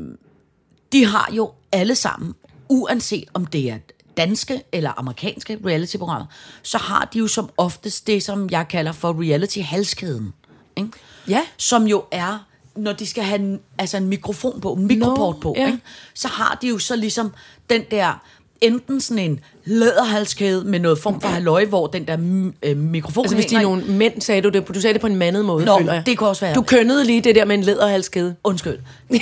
[0.93, 2.35] de har jo alle sammen,
[2.69, 3.79] uanset om det er
[4.17, 6.27] danske eller amerikanske reality-programmer,
[6.63, 10.33] så har de jo som oftest det, som jeg kalder for reality-halskæden.
[10.77, 10.91] Ikke?
[11.29, 11.43] Ja.
[11.57, 15.41] Som jo er, når de skal have en, altså en mikrofon på, en mikroport Nå,
[15.41, 15.67] på, ja.
[15.67, 15.79] ikke?
[16.15, 17.33] så har de jo så ligesom
[17.71, 18.23] den der
[18.63, 23.25] enten sådan en læderhalskæde med noget form for halløj, hvor den der mm, øh, mikrofon
[23.25, 24.69] Altså hvis de er nogle mænd, sagde du det.
[24.69, 26.03] Du sagde det på en mandet måde, Nå, føler jeg.
[26.07, 26.55] det kunne også være.
[26.55, 28.35] Du kønnede lige det der med en læderhalskæde.
[28.45, 28.79] Undskyld.
[29.11, 29.21] Det,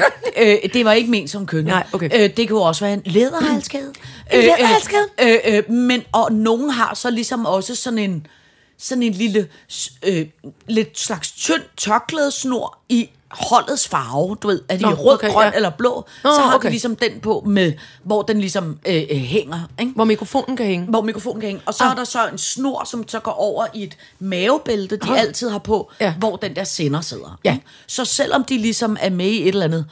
[0.42, 1.70] øh, det var ikke ment som kønne.
[1.70, 2.10] Nej, okay.
[2.14, 3.92] øh, det kunne også være en læderhalskæde.
[4.32, 5.06] En læderhalskæde?
[5.22, 8.26] Øh, øh, øh, men, og nogen har så ligesom også sådan en,
[8.78, 9.48] sådan en lille,
[10.02, 10.26] øh,
[10.68, 15.30] lidt slags tynd tørklædesnor i holdets farve, du ved, er de Nå, Nå, rød, okay,
[15.30, 15.56] grøn ja.
[15.56, 16.66] eller blå, Nå, så har okay.
[16.66, 19.92] de ligesom den på, med, hvor den ligesom øh, øh, hænger, ikke?
[19.94, 20.86] Hvor mikrofonen kan hænge.
[20.86, 21.62] hvor mikrofonen kan hænge.
[21.66, 21.90] Og så Ah.
[21.90, 25.20] er der så en snor, som så går over i et mavebælte, de Ah.
[25.20, 26.06] altid har på, Ja.
[26.06, 26.14] ja.
[26.18, 27.38] hvor den der sender sidder.
[27.44, 27.52] Ja.
[27.52, 27.64] ikke?
[27.86, 29.86] Så selvom de ligesom er med i et eller andet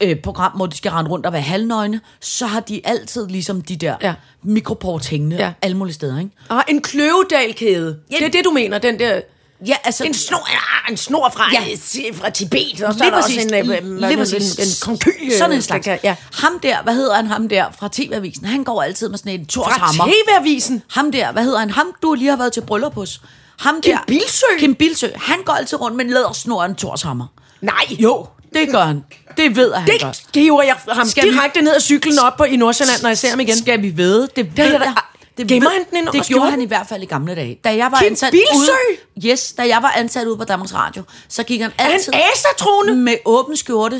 [0.00, 3.62] øh, program, hvor de skal rende rundt og være halvnøgne, så har de altid ligesom
[3.62, 4.14] de der Ja.
[4.42, 5.52] mikroports hængende Ja.
[5.62, 6.18] alle mulige steder.
[6.18, 6.30] Ikke?
[6.50, 7.98] Ah, en kløvedalkæde.
[8.10, 8.16] Ja.
[8.16, 9.20] Det er det, du mener, den der...
[9.66, 10.04] Ja, altså...
[10.04, 11.60] En snor, ah, en snor fra, Ja.
[12.14, 13.70] fra Tibet, og så Lige er der præcis, også en,
[14.12, 14.42] øh, præcis.
[14.54, 15.38] det, en, en konkyl.
[15.38, 15.86] Sådan en slags.
[15.86, 16.16] Ja.
[16.34, 19.46] Ham der, hvad hedder han, ham der fra TV-avisen, han går altid med sådan en
[19.46, 20.06] Thors Fra.
[20.08, 20.82] TV-avisen.
[20.90, 21.70] Ham der, hvad hedder han?
[21.70, 23.20] Ham, du lige har været til bryllup hos.
[23.58, 24.58] Ham Kim der, Bildsøe?
[24.58, 25.06] Kim Bilsø.
[25.16, 27.26] Han går altid rundt med en lædersnor og en Thors hammer.
[27.60, 27.74] Nej.
[27.98, 29.04] Jo, det gør han.
[29.36, 30.10] Det ved jeg, han gør.
[30.10, 33.08] Det giver jeg ham Skal vi- direkte ned ad cyklen op på i Nordsjælland, når
[33.08, 33.58] jeg ser ham igen.
[33.58, 34.28] Skal vi ved?
[34.36, 34.94] Det, ved jeg.
[35.38, 37.58] Det ved- han den ind Det gjorde han i hvert fald i gamle dage.
[37.64, 41.02] Da jeg var Kim ansat ude, yes, da jeg var ansat ude på Danmarks Radio,
[41.28, 42.94] så gik han han altid asatrone?
[42.94, 43.96] med åben skjorte,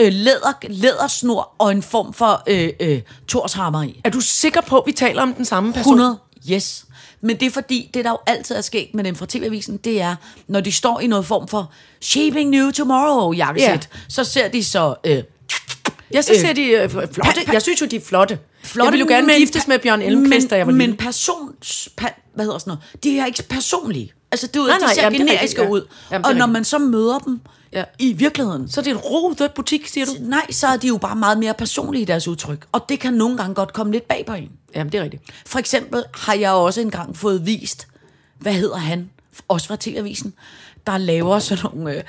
[0.00, 4.00] øh, læder, lædersnor og en form for øh, øh, torshammer i.
[4.04, 5.92] Er du sikker på, at vi taler om den samme person?
[6.00, 6.18] 100,
[6.52, 6.84] yes.
[7.22, 10.00] Men det er fordi, det der jo altid er sket med dem fra TV-avisen, det
[10.00, 10.16] er,
[10.48, 13.72] når de står i noget form for Shaping New Tomorrow jakkesæt, Ja.
[13.72, 13.82] yeah.
[14.08, 14.94] så ser de så...
[15.06, 15.22] Øh,
[16.14, 17.20] Ja, så Øh, ser de øh, flotte.
[17.20, 18.38] pa- Jeg synes jo, de er flotte.
[18.64, 20.90] flotte, jeg ville jo gerne men- giftes med Bjørn Elmqvist, da jeg var men, lille.
[20.92, 21.88] Men persons...
[21.96, 23.04] Pa, hvad hedder sådan noget?
[23.04, 24.12] De er ikke personlige.
[24.32, 25.68] Altså, det, er, Nej, de ser jamen, det er generiske ja.
[25.68, 25.86] ud.
[26.10, 27.40] Jamen, og når man så møder dem
[27.72, 27.84] Ja.
[27.98, 30.12] i virkeligheden, Så er det en rodet butik, siger du?
[30.20, 32.66] nej, så er de jo bare meget mere personlige i deres udtryk.
[32.72, 34.50] Og det kan nogle gange godt komme lidt bag på en.
[34.74, 35.22] Jamen, det er rigtigt.
[35.46, 37.86] For eksempel har jeg også engang fået vist,
[38.38, 39.10] hvad hedder han,
[39.48, 40.34] også fra TV-avisen,
[40.86, 42.02] der laver sådan nogle, øh,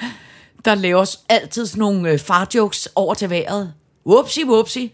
[0.65, 3.73] der laver altid sådan nogle øh, farjokes over til vejret.
[4.07, 4.89] Whoopsie, whoopsie.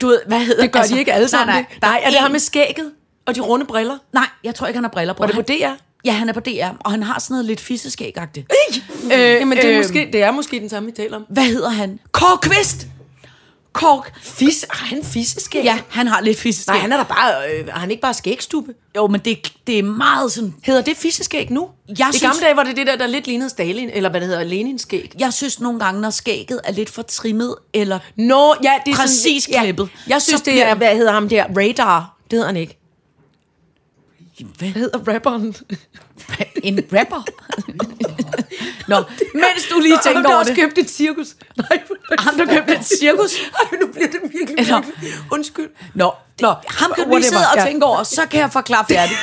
[0.00, 1.54] Du ved, hvad hedder Det gør altså, de ikke alle sammen.
[1.54, 2.90] Nej, nej, nej, er det en- ham med skægget
[3.26, 3.98] og de runde briller?
[4.12, 5.18] Nej, jeg tror ikke, han har briller på.
[5.18, 5.72] Var det på DR?
[6.04, 8.52] Ja, han er på DR, og han har sådan noget lidt fisseskægagtigt.
[9.04, 11.26] Øh, Jamen, det er, øh, måske, det er måske den samme, vi taler om.
[11.28, 11.98] Hvad hedder han?
[12.12, 12.86] Kåre Kvist!
[13.72, 14.02] Kåre...
[14.22, 15.64] Fis, har han fisseskæg?
[15.64, 16.72] Ja, han har lidt fisseskæg.
[16.72, 18.72] Nej, han er da bare, øh, han ikke bare skægstube?
[18.96, 20.54] Jo, men det, det er meget sådan...
[20.62, 21.68] Hedder det fisseskæg nu?
[21.88, 24.20] Jeg I synes- gamle dage var det det der, der lidt lignede Stalin, eller hvad
[24.20, 25.12] det hedder, Lenin-skæg.
[25.18, 28.96] Jeg synes nogle gange, når skægget er lidt for trimmet, eller Nå, ja, det er
[28.96, 29.88] Præcis sådan, klippet.
[30.08, 32.16] Jeg synes, Så det er, hvad hedder ham der, Radar.
[32.24, 32.78] Det hedder han ikke.
[34.58, 35.54] Hvad hedder rapperen?
[36.62, 37.22] En rapper?
[38.88, 38.96] Nå,
[39.34, 40.56] mens du lige Ham, tænker der over det.
[40.56, 41.36] købte et cirkus.
[41.56, 41.82] Nej,
[42.18, 43.34] Ham, der købte et cirkus?
[43.40, 45.12] Ej, nu bliver det virkelig, virkelig.
[45.32, 45.70] Undskyld.
[45.94, 49.18] Nå, Nå ham kan du lige sidde og tænke over, så kan jeg forklare færdigt.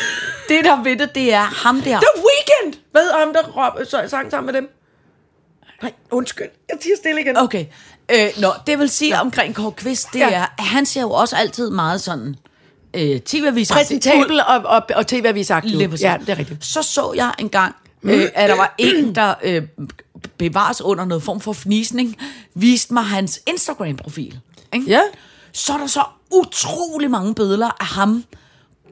[0.50, 2.00] Det, der ved det, det er ham der.
[2.00, 2.82] The Weeknd!
[2.92, 4.70] Hvad ham, der råb, så, sang sammen med dem?
[5.82, 6.48] Nej, undskyld.
[6.70, 7.38] Jeg tiger stille igen.
[7.38, 7.66] Okay.
[8.12, 10.30] Øh, nå, det vil sige omkring Kåre Kvist, det Ja.
[10.32, 12.36] er, han ser jo også altid meget sådan
[12.94, 13.72] øh, tv-avis.
[13.72, 15.72] Præsentabel og, og, og tv-avisagtig.
[16.02, 16.66] Ja, det er rigtigt.
[16.66, 19.64] Så så jeg engang, øh, at der var en, der øh,
[20.38, 22.16] bevares under noget form for fnisning,
[22.56, 24.40] viste mig hans Instagram-profil.
[24.74, 24.86] Ikke?
[24.92, 25.02] Ja.
[25.54, 28.24] Så er der så utrolig mange billeder af ham,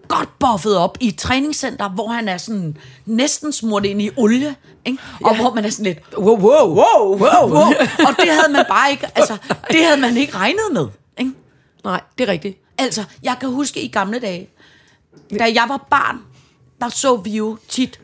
[0.07, 4.55] godt buffet op i et træningscenter, hvor han er sådan næsten smurt ind i olie,
[4.86, 4.99] ikke?
[5.23, 7.49] og hvor man er sådan lidt, Wow, wow, wow, wow.
[7.49, 7.62] wow.
[8.07, 9.38] og det havde man bare ikke, altså,
[9.71, 10.88] det havde man ikke regnet med.
[11.19, 11.31] Ikke?
[11.83, 12.57] Nej, det er rigtigt.
[12.77, 14.49] Altså, jeg kan huske i gamle dage,
[15.39, 16.19] da jeg var barn,
[16.81, 17.99] der så vi jo tit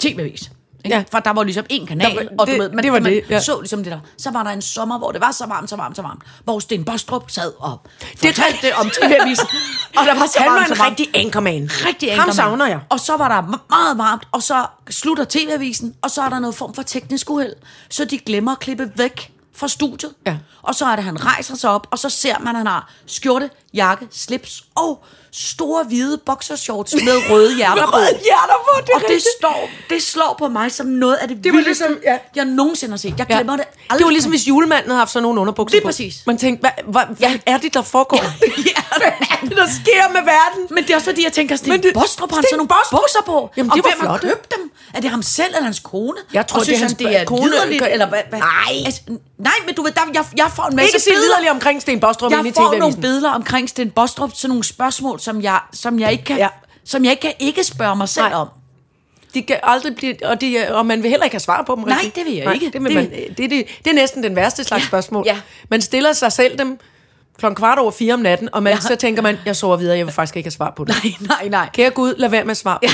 [0.00, 0.50] tv-avis.
[0.84, 0.96] Ikke?
[0.96, 1.04] Ja.
[1.10, 3.12] For der var ligesom en kanal, var- og du det- ved, man, det var man
[3.12, 3.40] det, ja.
[3.40, 4.00] så ligesom det der.
[4.18, 6.58] Så var der en sommer, hvor det var så varmt, så varmt, så varmt, hvor
[6.58, 9.46] Sten Bostrup sad og Det fortalte det om tv-avisen.
[9.98, 10.90] og der var så Han varmt, var så en varmt.
[11.00, 11.70] rigtig anchorman.
[11.72, 12.34] Rigtig Ham anchorman.
[12.34, 12.80] savner jeg.
[12.88, 16.38] Og så var der me- meget varmt, og så slutter tv-avisen, og så er der
[16.38, 17.52] noget form for teknisk uheld.
[17.90, 20.12] Så de glemmer at klippe væk fra studiet.
[20.26, 20.36] Ja.
[20.62, 22.90] Og så er det, han rejser sig op, og så ser man, at han har
[23.06, 27.90] skjorte, jakke, slips og store hvide boxershorts med røde hjerter på.
[27.96, 31.28] røde hjerter på, det er Og det, står, det slår på mig som noget af
[31.28, 32.18] det, Det vildeste, ligesom- ja.
[32.36, 33.14] jeg nogensinde har set.
[33.18, 33.98] Jeg glemmer det aldrig.
[33.98, 35.88] Det var ligesom, hvis julemanden havde haft sådan nogle underbukser Lige på.
[35.88, 36.22] præcis.
[36.26, 38.16] Man tænkte, hvad, hvad, hvad er det, der foregår?
[38.70, 40.66] ja, hvad er det, der sker med verden?
[40.70, 43.50] Men det er også fordi, jeg tænker, Sten det- Bostrup har sådan nogle bukser på.
[43.56, 44.70] Jamen, og de var hvem har købt dem?
[44.94, 46.16] Er det ham selv eller hans kone?
[46.32, 47.42] Jeg tror, og det er han, hans det er kone.
[47.50, 48.20] liderligt, eller hvad?
[48.28, 48.38] hvad?
[48.38, 48.82] Nej.
[48.86, 49.00] Altså,
[49.40, 51.50] nej, men du ved, der, jeg, jeg får en masse Ikke billeder.
[51.50, 55.60] omkring Sten Bostrup Jeg får nogle billeder omkring Sten Bostrup, sådan nogle spørgsmål, som jeg,
[55.72, 56.48] som jeg ikke kan, ja.
[56.84, 58.34] som jeg ikke kan ikke spørge mig selv Nej.
[58.34, 58.48] om.
[59.34, 61.84] De kan aldrig blive, og, de, og man vil heller ikke have svar på dem
[61.84, 62.14] Nej, rigtigt.
[62.16, 62.66] det vil jeg ikke.
[62.70, 65.22] Det, vil Det- man, det, det, det er næsten den værste slags Ja, spørgsmål.
[65.26, 65.36] ja.
[65.68, 66.78] Man stiller sig selv dem
[67.40, 68.80] klokken kvart over fire om natten, og man, Ja.
[68.80, 70.94] så tænker man, jeg sover videre, jeg vil faktisk ikke have svar på det.
[71.04, 71.68] Nej, nej, nej.
[71.74, 72.88] Kære Gud, lad være med at svare på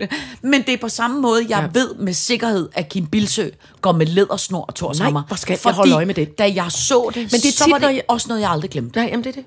[0.00, 0.10] det.
[0.50, 1.80] Men det er på samme måde, jeg Ja.
[1.80, 3.48] ved med sikkerhed, at Kim Bilsø
[3.80, 5.20] går med lædersnor og torshammer.
[5.20, 6.38] Nej, hvor skal jeg holde øje med det.
[6.38, 8.50] da jeg så det, Men det er så tit, var det jeg- også noget, jeg
[8.50, 9.00] aldrig glemte.
[9.00, 9.44] Ja, jamen det er det.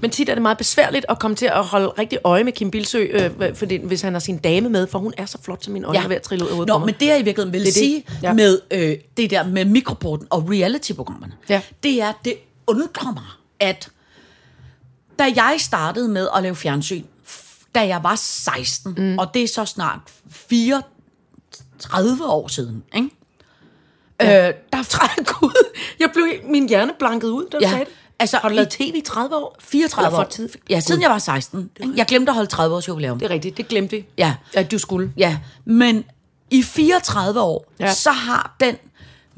[0.00, 2.70] Men tit er det meget besværligt at komme til at holde rigtig øje med Kim
[2.70, 5.72] Bilsø, øh, fordi, hvis han har sin dame med, for hun er så flot, som
[5.72, 6.04] min øjne ja.
[6.04, 7.66] er ved at trille ud af hovedet Nå, men det jeg i virkeligheden vil Det
[7.66, 7.74] det.
[7.74, 8.28] sige Ja.
[8.28, 8.32] ja.
[8.34, 11.60] med øh, det der med mikroporten og reality-programmerne, Ja.
[11.82, 12.34] det er, det
[12.68, 13.24] undrer mig,
[13.60, 13.88] at
[15.18, 17.04] da jeg startede med at lave fjernsyn,
[17.74, 19.18] da jeg var 16, mm.
[19.18, 20.00] og det er så snart
[20.30, 23.10] 34 år siden, ikke?
[24.20, 24.48] Ja.
[24.48, 27.70] Øh, der er Gud, jeg blev min hjerne blanket ud, da du Ja.
[27.70, 27.92] sagde det.
[28.20, 29.56] Altså, har du lavet tv i 30 år?
[29.60, 30.24] 34 Eller år.
[30.24, 30.48] tid?
[30.70, 31.70] Ja, siden jeg var 16.
[31.80, 31.92] ikke?
[31.96, 33.18] Jeg glemte at holde 30 års jubilæum.
[33.18, 34.06] Det er rigtigt, det glemte vi.
[34.18, 34.34] Ja.
[34.54, 35.12] At du skulle.
[35.16, 36.04] Ja, men
[36.50, 37.94] i 34 år, ja.
[37.94, 38.76] så har den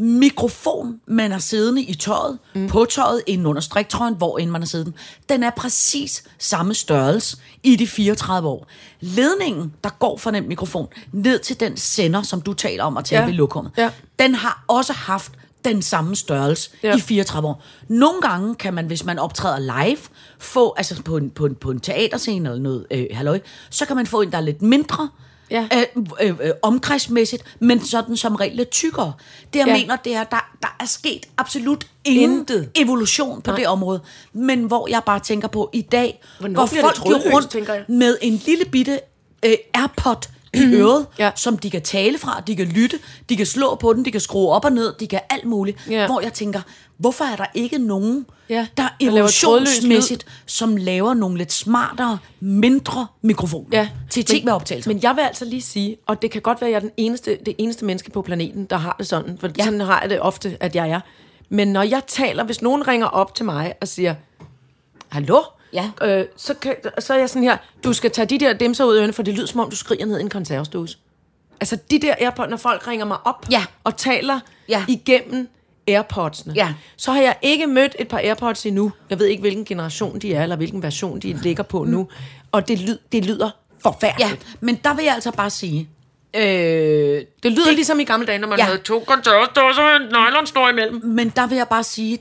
[0.01, 2.69] mikrofon, man er siddende i tøjet, mm.
[2.69, 4.97] på tøjet, inden under striktrøjen, hvor end man er siddende,
[5.29, 8.67] den er præcis samme størrelse i de 34 år.
[9.01, 13.05] Ledningen, der går fra den mikrofon, ned til den sender, som du taler om at
[13.05, 13.31] tale Ja.
[13.33, 13.91] lokummet, Ja.
[14.19, 15.33] den har også haft
[15.65, 16.97] den samme størrelse ja.
[16.97, 17.63] i 34 år.
[17.89, 19.99] Nogle gange kan man, hvis man optræder live,
[20.39, 23.97] få, altså på en, på en, på en teaterscene eller noget, øh, halløj, så kan
[23.97, 25.09] man få en, der er lidt mindre,
[25.51, 25.69] Ja.
[25.97, 29.13] øh, øh, øh, omkredsmæssigt, men sådan som regel lidt tykkere.
[29.53, 29.73] Det jeg Ja.
[29.79, 32.71] mener, det er, der, der er sket absolut ingen Intet.
[32.75, 33.59] Evolution på Nej.
[33.59, 34.01] Det område.
[34.33, 37.89] Men hvor jeg bare tænker på, i dag Hvornår går det folk jo trådløst, rundt
[37.89, 39.01] med en lille bitte
[39.45, 41.31] øh, AirPod i øret, Ja.
[41.37, 44.21] som de kan tale fra, de kan lytte, de kan slå på den, de kan
[44.21, 45.79] skrue op og ned, de kan alt muligt.
[45.91, 46.07] Ja.
[46.07, 46.61] Hvor jeg tænker,
[46.97, 53.79] hvorfor er der ikke nogen, Ja, der evolutionsmæssigt, som laver nogle lidt smartere, mindre mikrofoner
[53.79, 54.91] Ja, til tv-optagelser?
[54.93, 56.91] Men jeg vil altså lige sige, og det kan godt være, at jeg er den
[56.97, 59.49] eneste, det eneste menneske på planeten, der har det sådan, for.
[59.59, 59.65] Ja.
[59.65, 61.01] sådan har jeg det ofte, at jeg er.
[61.49, 64.15] Men når jeg taler, hvis nogen ringer op til mig og siger,
[65.09, 65.41] hallo?
[65.72, 65.90] Ja.
[66.02, 68.94] Øh, så, kan, så er jeg sådan her, du skal tage de der dimser ud
[68.94, 70.98] af ørerne, for det lyder som om, du skriger ned i en konservesdåse.
[71.61, 73.64] Altså de der AirPods, når folk ringer mig op Ja.
[73.85, 74.85] og taler Ja.
[74.88, 75.48] igennem
[75.90, 76.74] AirPods'ene, Ja.
[76.96, 78.92] så har jeg ikke mødt et par AirPods endnu.
[79.11, 82.09] Jeg ved ikke, hvilken generation de er, eller hvilken version de ligger på nu.
[82.52, 83.50] Og det, lyd, det lyder
[83.83, 84.30] forfærdeligt.
[84.30, 85.88] Ja, men der vil jeg altså bare sige,
[86.35, 88.64] øh, Det lyder det, ligesom i gamle dage, når man ja.
[88.64, 91.00] Havde to konservesdåser med en nylonsnor imellem.
[91.04, 92.18] men der vil jeg bare sige,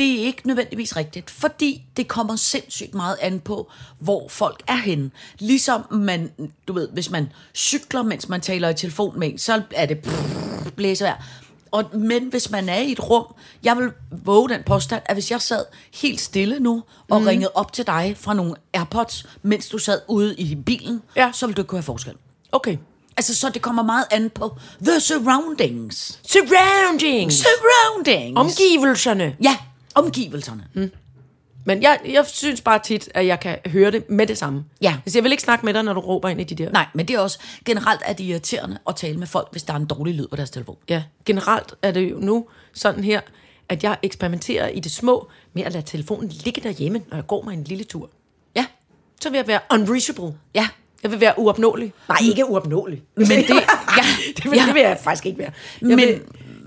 [0.00, 4.76] det er ikke nødvendigvis rigtigt, fordi det kommer sindssygt meget an på, hvor folk er
[4.76, 5.10] henne.
[5.38, 6.30] Ligesom man,
[6.68, 9.98] du ved, hvis man cykler, mens man taler i telefon med en, så er det
[9.98, 11.24] pff, blæsevejr.
[11.70, 13.24] Og, men hvis man er i et rum,
[13.64, 13.90] jeg vil
[14.24, 17.26] våge den påstand, at hvis jeg sad helt stille nu, og mm.
[17.26, 21.30] ringede op til dig fra nogle AirPods, mens du sad ude i bilen, Ja.
[21.34, 22.14] så ville du ikke kunne have forskel.
[22.52, 22.76] Okay.
[23.16, 26.20] Altså, så det kommer meget an på the surroundings.
[26.28, 27.34] Surroundings.
[27.36, 28.36] Surroundings!
[28.36, 29.36] Omgivelserne.
[29.42, 29.56] Ja,
[29.94, 30.64] omgivelserne.
[30.74, 30.90] Mm.
[31.64, 34.64] Men jeg, jeg synes bare tit, at jeg kan høre det med det samme.
[34.82, 34.96] Ja.
[35.06, 36.70] Altså, jeg vil ikke snakke med dig, når du råber ind i de der.
[36.70, 39.72] Nej, men det er også generelt er det irriterende at tale med folk, hvis der
[39.72, 40.76] er en dårlig lyd på deres telefon.
[40.88, 43.20] Ja, generelt er det jo nu sådan her,
[43.68, 47.42] at jeg eksperimenterer i det små med at lade telefonen ligge derhjemme, når jeg går
[47.42, 48.10] mig en lille tur.
[48.56, 48.66] Ja,
[49.22, 50.34] Så vil jeg være unreachable.
[50.54, 50.68] ja.
[51.02, 51.92] Jeg vil være uopnåelig.
[52.08, 53.02] Nej, ikke uopnåelig.
[53.16, 53.44] Men det, ja,
[54.36, 54.66] det, vil, ja.
[54.66, 55.50] det vil jeg faktisk ikke være.
[55.80, 56.20] Jeg Men- vil,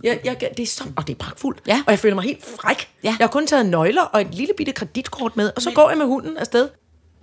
[0.04, 1.60] jeg, jeg, det er så, og det er pragtfuldt.
[1.68, 1.84] Ja.
[1.88, 2.88] Og jeg føler mig helt fræk.
[3.04, 3.16] Ja.
[3.20, 5.98] Jeg har kun taget nøgler og et lille bitte kreditkort med, og så går jeg
[5.98, 6.70] med hunden afsted.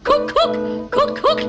[0.05, 0.57] Kuk, kuk,
[0.91, 1.41] kuk, kuk.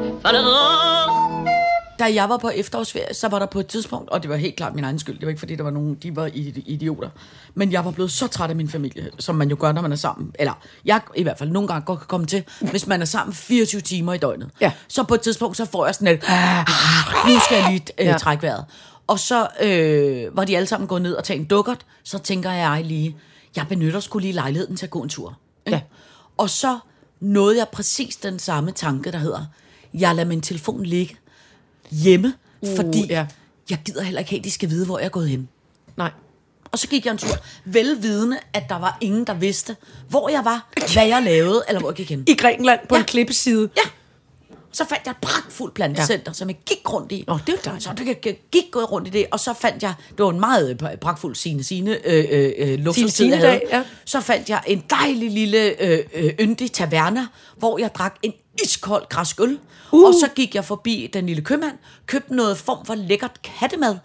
[2.00, 4.56] Da jeg var på efterårsferie, så var der på et tidspunkt, og det var helt
[4.56, 7.10] klart min egen skyld, det var ikke fordi, der var nogen, de var idi- idioter,
[7.56, 9.92] men jeg var blevet så træt af min familie, som man jo gør, når man
[9.92, 10.32] er sammen.
[10.40, 10.54] Eller
[10.86, 13.82] jeg i hvert fald nogle gange godt kan komme til, hvis man er sammen 24
[13.82, 14.50] timer i døgnet.
[14.62, 14.72] Ja.
[14.88, 16.24] Så på et tidspunkt, så får jeg sådan et,
[17.28, 18.18] nu skal jeg lige øh, Ja.
[18.18, 18.66] trække vejret.
[19.12, 22.52] Og så øh, var de alle sammen gået ned og taget en dukkert, så tænker
[22.52, 23.16] jeg lige,
[23.56, 25.38] jeg benytter skulle lige lejligheden til at gå en tur.
[25.66, 25.76] ikke?
[25.76, 25.82] Ja.
[26.38, 26.80] Og så
[27.20, 29.46] nåede jeg præcis den samme tanke, der hedder,
[29.94, 31.16] jeg lader min telefon ligge
[31.92, 33.26] hjemme, uh, fordi ja.
[33.70, 35.50] jeg gider heller ikke have, at de skal vide, hvor jeg er gået hen.
[35.98, 36.12] Nej.
[36.72, 39.76] Og så gik jeg en tur, velvidende, at der var ingen, der vidste,
[40.10, 42.24] hvor jeg var, hvad jeg lavede, eller hvor jeg gik hen.
[42.28, 42.96] I Grækenland på.
[42.96, 43.00] Ja.
[43.00, 43.70] en klippeside.
[43.78, 43.82] Ja.
[44.72, 46.34] Så fandt jeg et pragtfuldt plantecenter, ja.
[46.34, 47.24] som jeg gik rundt i.
[47.28, 47.84] Nå, det jo dejligt.
[47.84, 50.70] Så jeg gik, gået rundt i det, og så fandt jeg, det var en meget
[50.70, 53.42] øh, pragtfuld Sine Sine øh, øh, øh, jeg havde.
[53.42, 53.84] dag, ja.
[54.06, 59.10] Så fandt jeg en dejlig lille øh, øh, yndig taverna, hvor jeg drak en iskold
[59.10, 59.60] græskøl.
[59.92, 60.08] Uh.
[60.08, 63.96] Og så gik jeg forbi den lille købmand, købte noget form for lækkert kattemad,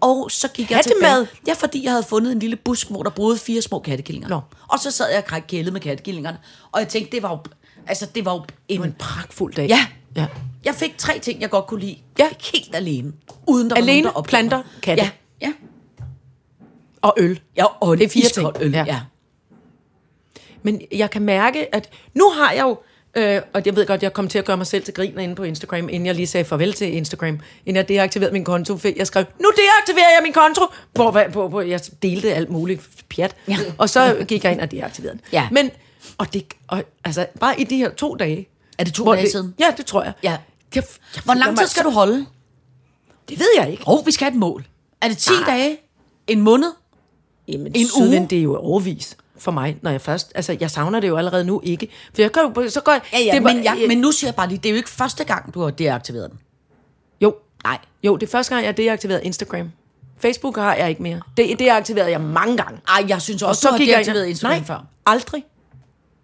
[0.00, 1.26] og så gik jeg tilbage.
[1.46, 4.28] Ja, fordi jeg havde fundet en lille busk, hvor der boede fire små kattekillinger.
[4.28, 4.40] Nå.
[4.68, 6.38] Og så sad jeg og kælede med kattekillingerne.
[6.72, 7.38] Og jeg tænkte, det var jo,
[7.86, 9.68] altså, det var jo en, En pragtfuld dag.
[9.68, 9.86] Ja.
[10.16, 10.26] Ja.
[10.64, 11.96] Jeg fik tre ting, jeg godt kunne lide.
[12.18, 12.28] Ja.
[12.52, 13.12] Helt alene.
[13.46, 15.02] Uden der var Alene, nogen, der planter, katte.
[15.02, 15.10] Ja,
[15.46, 15.52] ja.
[17.02, 17.40] Og øl.
[17.56, 18.48] ja og Det er fire ting.
[18.60, 18.70] Øl.
[18.72, 18.84] Ja.
[18.86, 19.00] Ja.
[20.62, 22.78] Men jeg kan mærke, at nu har jeg jo,
[23.14, 25.34] øh, og jeg ved godt, jeg kom til at gøre mig selv til grin inde
[25.34, 29.06] på Instagram, inden jeg lige sagde farvel til Instagram, inden jeg deaktiverede min konto, jeg
[29.06, 33.36] skrev, nu deaktiverer jeg min konto, hvor, hvor, hvor, hvor jeg delte alt muligt pjat,
[33.48, 33.56] Ja.
[33.78, 35.24] og så gik jeg ind og deaktiverede den.
[35.32, 35.48] Ja.
[35.52, 35.70] Men,
[36.18, 38.48] og det, og, altså, bare i de her to dage.
[38.78, 39.54] Er det to hvor dage det, siden?
[39.58, 40.12] Ja, det tror jeg.
[40.22, 40.30] Ja.
[40.30, 40.38] Jeg,
[40.74, 42.26] jeg Hvor lang tid skal så- du holde?
[43.28, 43.82] Det ved jeg ikke.
[43.86, 44.66] Åh, oh, vi skal have et mål.
[45.00, 45.56] Er det 10 Nej.
[45.56, 45.78] dage?
[46.26, 46.72] En måned?
[47.48, 48.26] Jamen, En en uge?
[48.30, 50.32] det er jo overvis for mig, når jeg først...
[50.34, 51.88] Altså, jeg savner det jo allerede nu ikke.
[52.14, 52.68] For jeg kan jo...
[52.68, 54.66] Så går jeg, Ja, ja, det men, jeg, men nu siger jeg bare lige, det
[54.66, 56.38] er jo ikke første gang, du har deaktiveret den.
[57.20, 57.78] Jo, Nej.
[58.02, 59.70] jo, det er første gang, jeg deaktiverede Instagram.
[60.20, 61.20] Facebook har jeg ikke mere.
[61.36, 62.80] Det deaktiverede jeg mange gange.
[62.88, 64.86] Ej, jeg synes også, du har gik jeg deaktiveret Instagram Nej, før.
[65.06, 65.44] aldrig.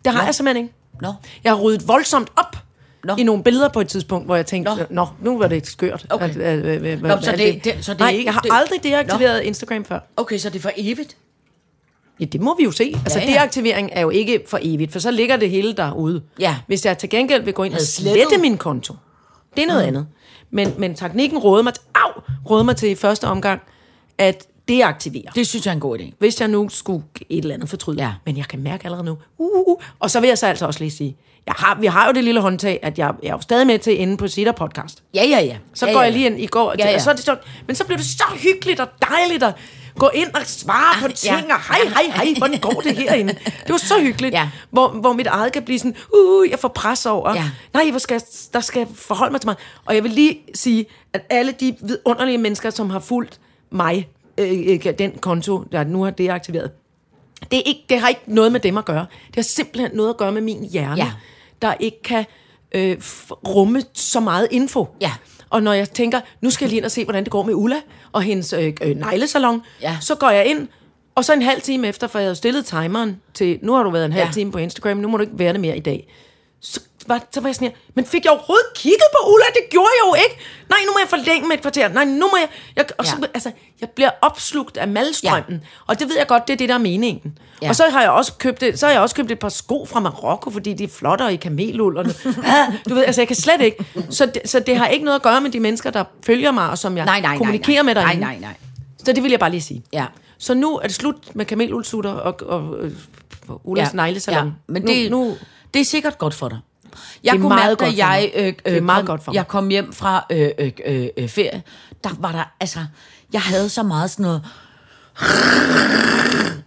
[0.05, 0.25] Det har Nå.
[0.27, 0.75] jeg simpelthen ikke.
[1.03, 1.13] Nå.
[1.45, 2.57] Jeg har ryddet voldsomt op
[3.05, 3.15] Nå.
[3.19, 4.77] i nogle billeder på et tidspunkt, hvor jeg tænkte, Nå.
[4.77, 6.07] nå, nå nu var det skørt.
[6.11, 6.29] Okay.
[6.29, 8.51] At, at, at, at, Nå, så det- det- så det Nej, ikke- jeg har det-
[8.53, 9.99] aldrig deaktiveret Instagram før.
[10.17, 11.17] Okay, så det er for evigt?
[12.21, 12.93] Ja, det må vi jo se.
[13.05, 16.23] Altså, Ja, ja, deaktivering er jo ikke for evigt, for så ligger det hele derude.
[16.41, 16.57] Ja.
[16.67, 18.95] Hvis jeg til gengæld vil gå ind og slette min konto,
[19.57, 19.89] det er noget mm.
[19.89, 20.07] andet.
[20.51, 23.61] Men, men teknikken råder mig, til, au, råder mig til i første omgang
[24.19, 25.25] at deaktivere.
[25.35, 26.11] Det synes jeg er en god idé.
[26.19, 28.03] Hvis jeg nu skulle et eller andet fortryde.
[28.03, 28.13] Ja.
[28.27, 29.13] Men jeg kan mærke allerede nu.
[29.39, 29.83] Uh, uh, uh.
[29.99, 32.25] Og så vil jeg så altså også lige sige, jeg har, vi har jo det
[32.25, 35.03] lille håndtag, at jeg, jeg er jo stadig med til inde på Sitter Podcast.
[35.15, 35.57] Ja, ja, ja.
[35.75, 36.05] Så ja, går ja.
[36.05, 36.95] jeg lige ind i går, Ja, ja.
[36.95, 39.55] og så er det sådan, men så bliver det så hyggeligt og dejligt at
[39.99, 41.15] gå ind og svare Ah, på ja.
[41.15, 43.33] ting, og hej, hej, hej, hvordan går det herinde?
[43.33, 44.49] Det var så hyggeligt, Ja.
[44.71, 47.45] hvor, hvor mit eget kan blive sådan, uh, jeg får pres over, Ja.
[47.75, 49.57] nej, hvor skal, jeg- der skal jeg forholde mig til mig.
[49.85, 53.41] Og jeg vil lige sige, at alle de vidunderlige mennesker, som har fulgt
[53.73, 56.71] mig, øh, øh, den konto, der nu har deaktiveret,
[57.51, 59.07] det, er ikke, det har ikke noget med dem at gøre.
[59.27, 61.13] Det har simpelthen noget at gøre med min hjerne, Ja.
[61.63, 62.25] der ikke kan
[62.75, 62.97] øh,
[63.49, 64.89] rumme så meget info.
[65.01, 65.13] Ja.
[65.51, 67.55] Og når jeg tænker, nu skal jeg lige ind og se, hvordan det går med
[67.55, 67.77] Ulla
[68.13, 69.97] og hendes øh, øh, neglesalon, Ja.
[70.01, 70.69] så går jeg ind,
[71.15, 73.91] og så en halv time efter, for jeg havde stillet timeren til, nu har du
[73.91, 74.33] været en halv Ja.
[74.33, 76.09] time på Instagram, nu må du ikke være det mere i dag.
[76.61, 79.45] Så var, så var jeg sådan her, men fik jeg overhovedet kigget på Ulla?
[79.55, 80.37] Det gjorde jeg jo ikke.
[80.71, 81.89] Nej, nu må jeg forlænge med et kvarter.
[81.89, 82.49] Nej, nu må jeg...
[82.77, 83.27] jeg og så, Ja.
[83.35, 85.53] altså, jeg bliver opslugt af malstrømmen.
[85.63, 85.67] Ja.
[85.87, 87.39] Og det ved jeg godt, det er det, der er meningen.
[87.63, 87.69] Ja.
[87.69, 89.87] Og så har jeg også købt et, så har jeg også købt et par sko
[89.87, 91.97] fra Marokko, fordi de er flottere i kameluld.
[91.99, 92.05] Og
[92.45, 93.85] ah, du ved, altså jeg kan slet ikke.
[94.11, 96.71] Så det, så det har ikke noget at gøre med de mennesker, der følger mig,
[96.71, 97.95] og som jeg Nej, nej, nej, kommunikerer nej.
[97.95, 98.21] med derinde.
[98.21, 98.55] Nej, nej, nej.
[99.05, 99.83] Så det vil jeg bare lige sige.
[99.93, 100.07] Ja.
[100.39, 102.93] Så nu er det slut med kamelulsutter og, og, øh,
[103.49, 103.97] og Ullas ja.
[104.03, 104.47] neglesalon.
[104.47, 105.37] Ja, men nu, det, nu,
[105.75, 106.59] det er sikkert godt for dig.
[107.25, 109.25] Jeg Det er kunne meget mærke, da jeg, øh, Det er øh, meget kom, godt
[109.25, 109.37] for mig.
[109.37, 111.63] jeg kom hjem fra øh, øh, øh, øh, ferie,
[112.05, 112.79] der var der, altså,
[113.33, 114.43] jeg havde så meget sådan noget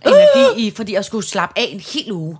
[0.05, 2.37] energi i, fordi jeg skulle slappe af en hel uge.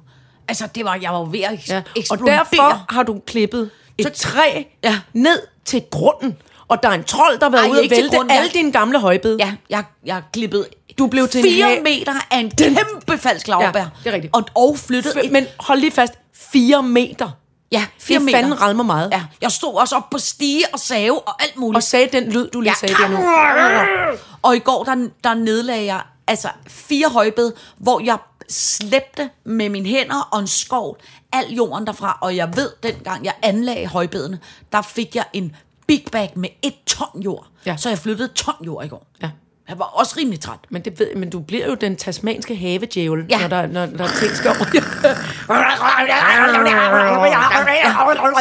[0.48, 1.78] Altså, det var, jeg var ved at ja.
[1.78, 2.36] Og eksplodere.
[2.38, 5.00] derfor har du klippet et Så- træ Ja.
[5.14, 6.38] ned til grunden.
[6.68, 8.54] Og der er en trold, der har været Ej, ude og vælte grunden, alle jeg-
[8.54, 9.38] dine gamle højbed.
[9.40, 10.66] Ja, jeg, jeg klippede
[10.98, 13.80] Du blev til en fire ha- meter af en kæmpe falsk lavbær.
[13.80, 14.36] Ja, det er rigtigt.
[14.36, 17.30] Og, og flyttede F- et Men hold lige fast, 4 meter.
[17.72, 18.38] Ja, fire det meter.
[18.38, 19.10] fanden rammer meget.
[19.12, 21.76] Ja, jeg stod også op på stige og save og alt muligt.
[21.78, 22.88] Og sagde den lyd, du lige Ja.
[22.88, 24.18] sagde der nu.
[24.42, 28.18] Og i går, der, der nedlagde jeg altså fire højbed, hvor jeg
[28.50, 30.98] slæbte med mine hænder og en skov
[31.32, 32.18] al jorden derfra.
[32.22, 34.40] Og jeg ved, dengang jeg anlagde højbedene,
[34.72, 35.56] der fik jeg en
[35.88, 37.48] big bag med et ton jord.
[37.66, 37.78] Ja.
[37.78, 39.08] Så jeg flyttede ton jord i går.
[39.22, 39.30] Ja.
[39.70, 40.60] Jeg var også rimelig træt.
[40.70, 43.40] Men, det ved, men du bliver jo den tasmanske havedjævel, Ja.
[43.42, 44.66] når, der, når, når ting skal over.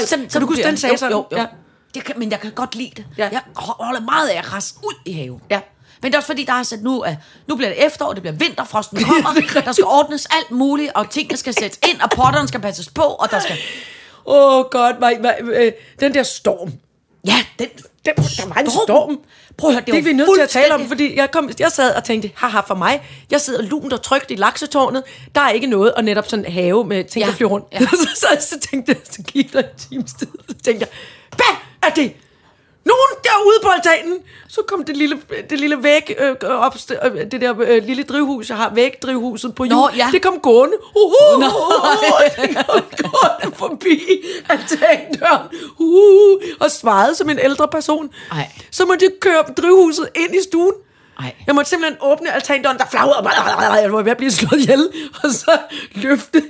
[0.06, 1.12] så, så du kunne den sagde sådan.
[1.12, 1.37] Jo, jo.
[1.37, 1.42] Ja.
[1.42, 1.46] Ja.
[1.94, 3.04] Det kan, men jeg kan godt lide det.
[3.18, 3.28] Ja.
[3.33, 5.40] Jeg holder meget af at rase ud i haven.
[5.50, 5.61] Ja.
[6.02, 7.14] Men det er også fordi, der er sat nu, at
[7.48, 11.11] nu bliver det efterår, det bliver vinter, frosten kommer, der skal ordnes alt muligt, og
[11.11, 13.56] tingene skal sættes ind, og potterne skal passes på, og der skal...
[14.26, 14.96] Åh, oh godt,
[15.52, 16.72] øh, den der storm.
[17.26, 17.68] Ja, den...
[18.06, 19.20] Den, der var en storm.
[19.56, 21.50] Prøv at høre, det, Det er vi nødt til at tale om, fordi jeg, kom,
[21.59, 25.02] jeg sad og tænkte, haha, for mig, jeg sidder lunt og trygt i laksetårnet,
[25.35, 27.66] der er ikke noget, og netop sådan have med ting, Ja, der flyver rundt.
[27.72, 27.78] ja.
[27.80, 30.88] så, så, så, tænkte jeg, så gik der en times tid, så tænkte jeg,
[31.37, 32.12] hvad er det?
[32.84, 34.18] Nogen derude på altanen!
[34.48, 35.18] Så kom det lille,
[35.50, 39.64] det lille væg, øh, op, øh, det der øh, lille drivhus, jeg har, vægdrivhuset på
[39.64, 40.08] jul, ja.
[40.12, 40.76] det kom gående.
[40.96, 44.00] Uh, uh, uh, uh, det kom gående forbi
[44.48, 45.48] altandøren.
[45.78, 48.10] Uh, og svarede som en ældre person.
[48.32, 48.48] Ej.
[48.70, 50.74] Så måtte jeg køre drivhuset ind i stuen.
[51.18, 51.34] Ej.
[51.46, 54.88] Jeg måtte simpelthen åbne altandøren, der flagrede, jeg var ved at blive slået ihjel,
[55.22, 55.59] og så
[55.94, 56.42] løfte,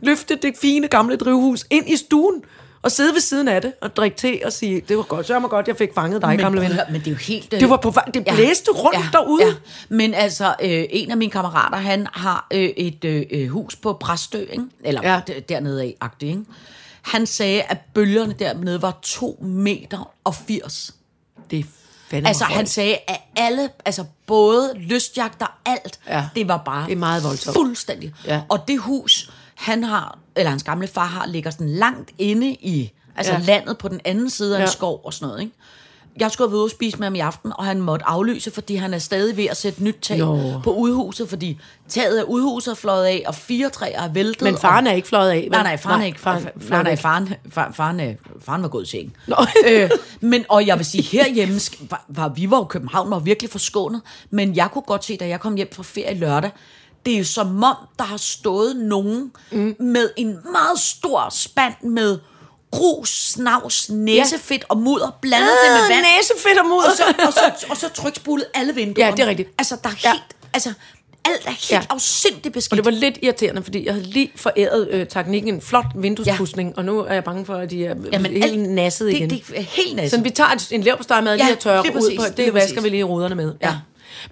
[0.00, 2.44] løfte det fine gamle drivhus ind i stuen.
[2.82, 5.38] Og sidde ved siden af det og drikke te og sige, det var godt, så
[5.38, 6.78] mig godt, jeg fik fanget dig, gamle prøv ven.
[6.90, 7.52] men det er jo helt...
[7.52, 9.56] øh, Det var på det blæste rundt derude.
[9.88, 13.92] Men altså, øh, en af mine kammerater, han har øh, et øh, øh, hus på
[13.92, 14.64] Præstø, ikke?
[14.84, 15.20] Eller Ja.
[15.28, 15.34] ja.
[15.48, 16.42] dernede af, agtigt, ikke?
[17.02, 20.94] Han sagde, at bølgerne dernede var 2 meter og 80.
[21.50, 21.62] Det er
[22.10, 26.24] fandme Altså, han sagde, at alle, altså både lystjagter, alt, Ja.
[26.34, 27.56] det var bare Det er meget voldsomt.
[27.56, 28.14] fuldstændig.
[28.26, 28.40] Ja.
[28.48, 29.30] Og det hus,
[29.62, 33.38] han har, eller hans gamle far har, ligger sådan langt inde i, altså Ja.
[33.38, 34.64] landet på den anden side af Ja.
[34.64, 35.52] en skov og sådan noget, ikke?
[36.20, 38.50] Jeg skulle have været ude og spise med ham i aften, og han måtte aflyse,
[38.50, 40.60] fordi han er stadig ved at sætte nyt tag Nå.
[40.64, 41.58] på udhuset, fordi
[41.88, 44.42] taget af udhuset er fløjet af, og fire træer er væltet.
[44.42, 45.36] Men faren er ikke fløjet af.
[45.42, 45.50] vel?
[45.50, 46.20] Nej, nej, faren er ikke.
[46.20, 49.16] faren, Faren, nej, nej, faren, faren, faren, faren var gået i seng.
[49.26, 49.36] Nå.
[49.68, 49.90] øh,
[50.20, 51.60] men, og jeg vil sige, herhjemme,
[51.90, 54.00] var, var, vi var jo i København, var virkelig forskånet,
[54.30, 56.50] men jeg kunne godt se, da jeg kom hjem fra ferie lørdag,
[57.06, 59.76] det er som om, der har stået nogen mm.
[59.80, 62.18] med en meget stor spand med
[62.70, 66.06] grus, snavs, næsefedt og mudder, blandet det med vand.
[66.18, 66.90] Næsefedt og mudder.
[66.90, 69.10] Og så, og så, og så trykspulet alle vinduerne.
[69.10, 69.48] Ja, det er rigtigt.
[69.58, 70.10] Altså, der er Ja.
[70.12, 70.22] helt,
[70.54, 70.72] altså,
[71.24, 71.76] alt er helt Ja.
[71.76, 71.82] ja.
[71.90, 72.72] afsindigt beskidt.
[72.72, 76.68] Og det var lidt irriterende, fordi jeg havde lige foræret øh, teknikken en flot vinduespudsning,
[76.70, 76.74] ja.
[76.76, 79.30] og nu er jeg bange for, at de er Jamen, helt alt- nasset det- igen.
[79.30, 80.18] det er helt nasset.
[80.18, 82.88] Så vi tager et- en leverpostejmad Ja, lige og tørrer ud på, det vasker vi
[82.88, 83.54] lige ruderne med.
[83.62, 83.66] Ja.
[83.68, 83.74] Ja.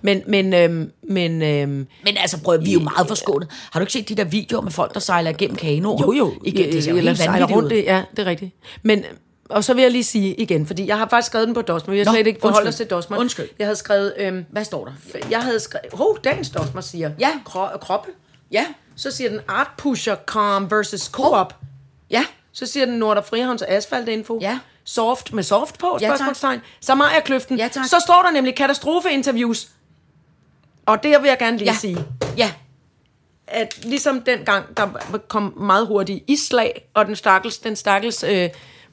[0.03, 3.49] Men, men, øhm, men øhm, Men altså, prøv, vi er jo meget forskånet.
[3.73, 6.03] Har du ikke set de der videoer med folk, der sejler igennem kanoer?
[6.07, 7.77] jo jo, Igen, det ser jo eller helt sejler vanvittigt rundt, ud.
[7.77, 8.55] det, ja, det er rigtigt.
[8.83, 9.05] Men,
[9.51, 11.93] og så vil jeg lige sige igen, fordi jeg har faktisk skrevet den på Dosmer,
[11.95, 13.19] vi har slet ikke forholdt os til Dosmer.
[13.19, 13.49] Undskyld.
[13.59, 15.21] Jeg havde skrevet, øhm, Hvad står der?
[15.31, 17.31] jeg havde skrevet, hov, dagens Dosmer siger, Ja.
[17.49, 18.11] Kro- kroppe.
[18.53, 18.67] Ja,
[18.97, 21.57] Så siger den Art Pusher Calm versus Co-op.
[22.11, 22.25] ja.
[22.53, 24.39] Så siger den Nordre Frihavns Asfaltinfo.
[24.43, 24.59] Ja.
[24.85, 26.17] Soft med soft på, Ja, tak.
[26.17, 26.61] spørgsmålstegn.
[26.81, 27.59] Så Maja Kløften.
[27.59, 27.85] Ja, tak.
[27.87, 29.69] Så står der nemlig katastrofeinterviews.
[30.87, 31.77] Og det vil jeg gerne lige Ja.
[31.81, 31.97] sige.
[32.37, 32.53] Ja,
[33.47, 34.87] At ligesom dengang, der
[35.29, 38.49] kom meget hurtigt islag, og den stakkels, den stakkels øh,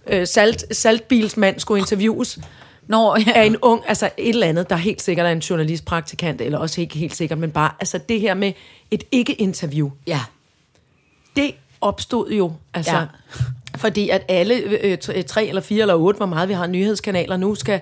[0.08, 2.40] øh, salt, saltbilsmand skulle interviews
[2.88, 3.32] Nå, ja.
[3.36, 6.82] af en ung, altså et eller andet, der helt sikkert er en journalistpraktikant, eller også
[6.82, 8.54] ikke helt sikkert, men bare, altså det her med
[8.92, 9.90] et ikke-interview.
[10.08, 10.20] ja.
[11.36, 13.06] det opstod jo, altså, ja.
[13.76, 17.56] Fordi at alle øh, tre eller fire eller otte, hvor meget vi har nyhedskanaler nu,
[17.56, 17.82] skal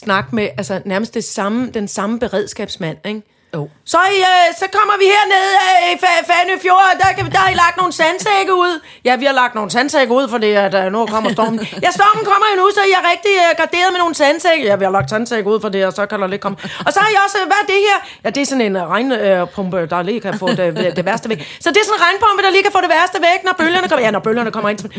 [0.00, 3.22] snakke med altså, nærmest det samme, den samme beredskabsmand, ikke?
[3.54, 3.68] Jo.
[3.84, 7.38] Så, øh, så kommer vi herned øh, i Fa- Fanø Fjord, der, kan, vi- der
[7.38, 8.80] har I lagt nogle sandsække ud.
[9.04, 11.58] Ja, vi har lagt nogle sandsække ud, for det, at øh, nu kommer stormen.
[11.84, 14.64] Ja, stormen kommer jo nu, så I er rigtig øh, garderet med nogle sandsække.
[14.66, 16.58] Ja, vi har lagt sandsække ud for det, og så kan der lidt komme.
[16.86, 17.98] Og så har I også, øh, hvad er det her?
[18.24, 21.40] Ja, det er sådan en øh, regnpumpe, der lige kan få det, det værste væk.
[21.64, 23.88] Så det er sådan en regnpumpe, der lige kan få det værste væk, når bølgerne
[23.88, 24.04] kommer.
[24.04, 24.78] Ja, når bølgerne kommer ind.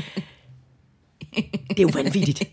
[1.70, 2.43] Det er jo vanvittigt.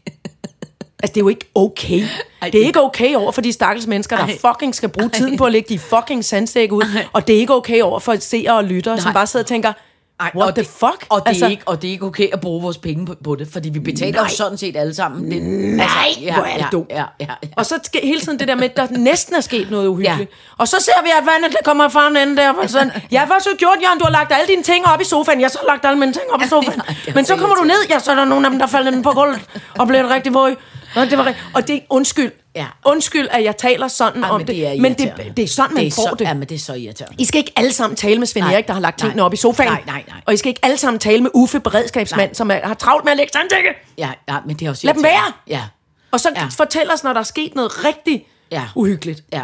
[1.03, 2.07] Altså, det er jo ikke okay.
[2.43, 4.39] Det er ikke okay over for de stakkels mennesker, der Ej.
[4.39, 6.85] fucking skal bruge tiden på at lægge de fucking sandsække ud.
[7.13, 9.73] Og det er ikke okay over for seere og lyttere, som bare sidder og tænker,
[10.21, 11.07] Ej, what og the det, fuck?
[11.09, 13.15] Og det, altså, er ikke, og det er ikke okay at bruge vores penge på,
[13.25, 14.23] på det, fordi vi betaler Nej.
[14.23, 15.31] jo sådan set alle sammen.
[15.31, 15.87] Det, Nej,
[16.35, 16.91] hvor er det ja, dumt.
[16.91, 17.49] Ja, ja, ja.
[17.57, 20.31] Og så sker hele tiden det der med, at der næsten er sket noget uhyggeligt.
[20.31, 20.37] Ja.
[20.49, 20.55] Ja.
[20.59, 22.53] Og så ser vi, at vandet det kommer fra den ende der.
[22.53, 23.99] Og sådan, ja, hvad har du gjort, Jørgen?
[23.99, 25.41] Du har lagt alle dine ting op i sofaen.
[25.41, 26.83] Jeg har så lagt alle mine ting op i sofaen.
[26.89, 28.51] Ja, det er Men så så kommer du ned, ja, så er der nogle af
[28.51, 29.41] dem, der falder ned på gulvet
[29.79, 30.51] og bliver rigtig våg.
[30.97, 32.33] Og det var rigt- Og det er undskyld.
[32.57, 32.67] Ja.
[32.85, 34.57] Undskyld, at jeg taler sådan Ej, om men det.
[34.57, 36.25] det men det, det er sådan, man det er får så, det.
[36.25, 37.17] Ja, men det er så irriterende.
[37.23, 39.35] I skal ikke alle sammen tale med Svend Nej, Erik, der har lagt tingene op
[39.35, 39.71] i sofaen.
[39.73, 40.21] Nej, nej, nej.
[40.27, 42.35] Og I skal ikke alle sammen tale med Uffe, beredskabsmand, Nej.
[42.35, 43.69] som er, har travlt med at lægge sandsække.
[43.99, 45.33] Ja, ja, men det er også Lad dem være.
[45.49, 45.63] Ja,
[46.11, 46.47] Og så Ja.
[46.57, 48.63] fortæl os, når der er sket noget rigtig Ja.
[48.75, 49.25] uhyggeligt.
[49.33, 49.43] ja.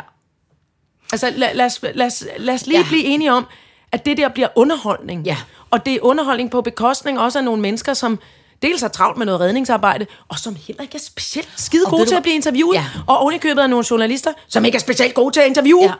[1.13, 2.79] Altså, lad, lad, os, lad, os, lad os lige.
[2.79, 2.85] Ja.
[2.89, 3.47] blive enige om,
[3.93, 5.25] at det der bliver underholdning.
[5.27, 5.37] Ja.
[5.71, 8.19] Og det er underholdning på bekostning også af nogle mennesker, som
[8.63, 12.03] dels har travlt med noget redningsarbejde, og som heller ikke er specielt skide Og gode
[12.03, 12.75] du til at blive interviewet.
[12.75, 12.85] Ja.
[13.07, 15.83] Og ovenikøbet af nogle journalister, som ikke er specielt gode til at interviewe.
[15.83, 15.93] ja.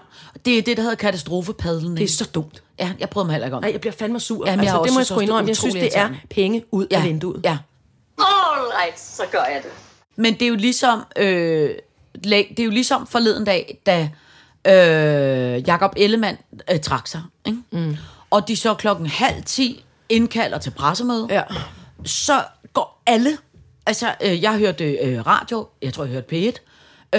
[0.45, 1.97] Det er det, der hedder katastrofepadlen.
[1.97, 2.63] Det er så dumt.
[2.79, 3.63] Ja, jeg prøver mig heller ikke om.
[3.63, 4.47] Nej, jeg bliver fandme sur.
[4.49, 5.49] Jamen, jeg altså, det må jeg sgu indrømme.
[5.49, 6.97] Jeg synes, det er penge ud ja.
[6.97, 7.41] af vinduet.
[7.45, 7.59] Ja.
[8.19, 9.71] All right, så gør jeg det.
[10.17, 11.71] Men det er jo ligesom, øh,
[12.25, 14.11] det er jo ligesom forleden dag, da
[14.67, 16.39] øh, Jakob Ellemann
[16.73, 17.23] øh, trak sig.
[17.47, 17.59] Ikke?
[17.71, 17.97] Mm.
[18.31, 21.27] Og de så klokken halv ti indkalder til pressemøde.
[21.31, 21.43] Ja.
[22.05, 22.43] Så
[22.73, 23.39] går alle,
[23.87, 26.55] altså øh, jeg hørte øh, radio, jeg tror jeg hørte P1,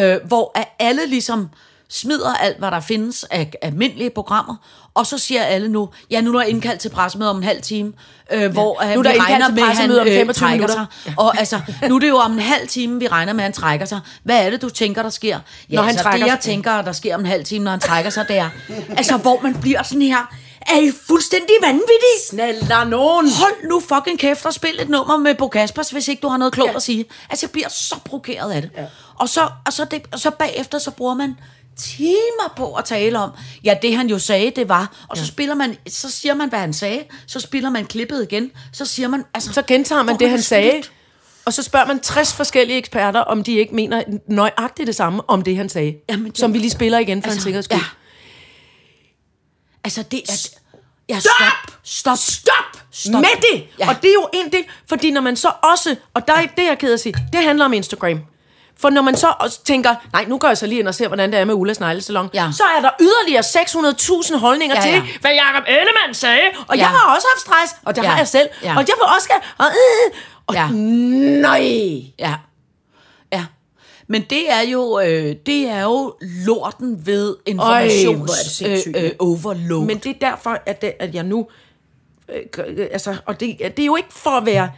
[0.02, 1.50] øh, hvor at alle ligesom
[1.90, 4.56] smider alt, hvad der findes af almindelige programmer,
[4.94, 7.62] og så siger alle nu, ja, nu er der indkaldt til pressemøde om en halv
[7.62, 7.94] time,
[8.32, 10.14] øh, hvor Nu nu er der vi indkaldt regner til med, at han om øh,
[10.14, 10.86] 25 trækker minutter.
[11.04, 11.14] sig.
[11.18, 13.54] Og altså, nu er det jo om en halv time, vi regner med, at han
[13.54, 14.00] trækker sig.
[14.24, 15.40] Hvad er det, du tænker, der sker?
[15.70, 16.52] Ja, Når han altså, trækker det, jeg sig.
[16.52, 18.50] tænker, der sker om en halv time, når han trækker sig, det er,
[18.98, 20.36] altså, hvor man bliver sådan her,
[20.68, 22.18] er I fuldstændig vanvittige?
[22.30, 23.30] Snæller nogen.
[23.32, 26.38] Hold nu fucking kæft og spil et nummer med Bo Kaspers, hvis ikke du har
[26.38, 26.72] noget klogt Ja.
[26.72, 26.76] ja.
[26.76, 27.05] at sige.
[27.30, 28.72] Altså, jeg bliver så provokeret af det.
[28.78, 28.86] Ja.
[29.16, 31.36] Og, så, og, så det, og så bagefter, så bruger man
[31.78, 33.32] timer på at tale om,
[33.64, 36.59] ja, det han jo sagde, det var, og så spiller man, så siger man, hvad
[36.59, 39.53] han sagde, så spiller man klippet igen, så siger man, altså...
[39.53, 40.91] Så gentager man det, han sagde, snydt.
[41.45, 45.41] og så spørger man 60 forskellige eksperter, om de ikke mener nøjagtigt det samme om
[45.41, 45.93] det, han sagde.
[46.09, 47.78] Jamen, det- som vi lige spiller igen for Altså, en sikkerheds skyld.
[47.78, 47.84] ja.
[49.84, 50.48] Altså, det er...
[51.10, 51.76] Ja, stop!
[51.84, 52.18] Stop!
[52.18, 52.82] Stop!
[52.92, 53.14] Stop.
[53.22, 53.64] Med det!
[53.80, 53.90] Ja.
[53.90, 56.64] Og det er jo en del, fordi når man så også, og der er det,
[56.64, 58.20] jeg er ked at sige, det handler om Instagram.
[58.80, 61.08] For når man så også tænker, nej, nu går jeg så lige ind og ser,
[61.08, 62.48] hvordan det er med Ullas neglesalon, Ja.
[62.58, 66.42] så er der yderligere 600.000 holdninger Ja, ja, til, hvad Jacob Ellemann sagde.
[66.68, 66.82] Og Ja.
[66.82, 68.10] jeg har også haft stress, og det Ja.
[68.10, 68.50] har jeg selv.
[68.64, 68.70] Ja.
[68.70, 69.30] Og jeg vil også.
[69.58, 70.18] Og, øh,
[70.48, 70.68] og Ja.
[70.72, 71.62] nej!
[72.20, 72.34] Ja.
[74.12, 79.86] Men det er jo, øh, det er jo lorten ved informations sindssygt, øh, øh, overload.
[79.86, 81.47] Men det er derfor, at, det, at jeg nu...
[82.30, 84.72] Øh, altså, og det, det er jo ikke for at være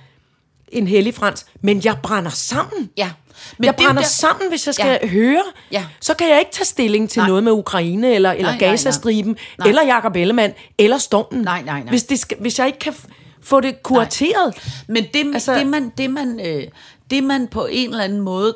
[0.68, 2.90] en hellig frans, men jeg brænder sammen.
[2.98, 3.12] ja.
[3.58, 5.08] Men jeg er brænder der- sammen, hvis jeg skal Ja.
[5.08, 5.44] høre.
[5.72, 5.86] Ja.
[6.02, 7.24] Så kan jeg ikke tage stilling til Nej.
[7.26, 7.30] nej.
[7.30, 8.72] noget med Ukraine, eller, eller Nej, nej, nej.
[8.72, 9.68] Gazastriben, Nej.
[9.68, 11.42] eller Jacob Ellemann, eller Stormen.
[11.42, 11.90] Nej, nej, nej.
[11.90, 12.94] Hvis, det skal, hvis jeg ikke kan
[13.42, 14.54] få det kurateret.
[14.88, 16.64] Men det, altså, det, man, det, man, øh,
[17.10, 18.56] det man på en eller anden måde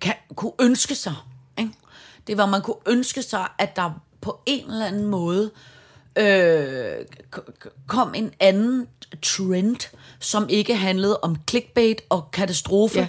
[0.00, 1.14] kan, kunne ønske sig,
[1.58, 1.70] ikke?
[2.26, 3.90] det var, man kunne ønske sig, at der
[4.20, 5.50] på en eller anden måde
[6.18, 6.94] øh,
[7.86, 8.86] kom en anden
[9.22, 9.76] trend,
[10.20, 13.08] som ikke handlede om clickbait og katastrofe, Ja.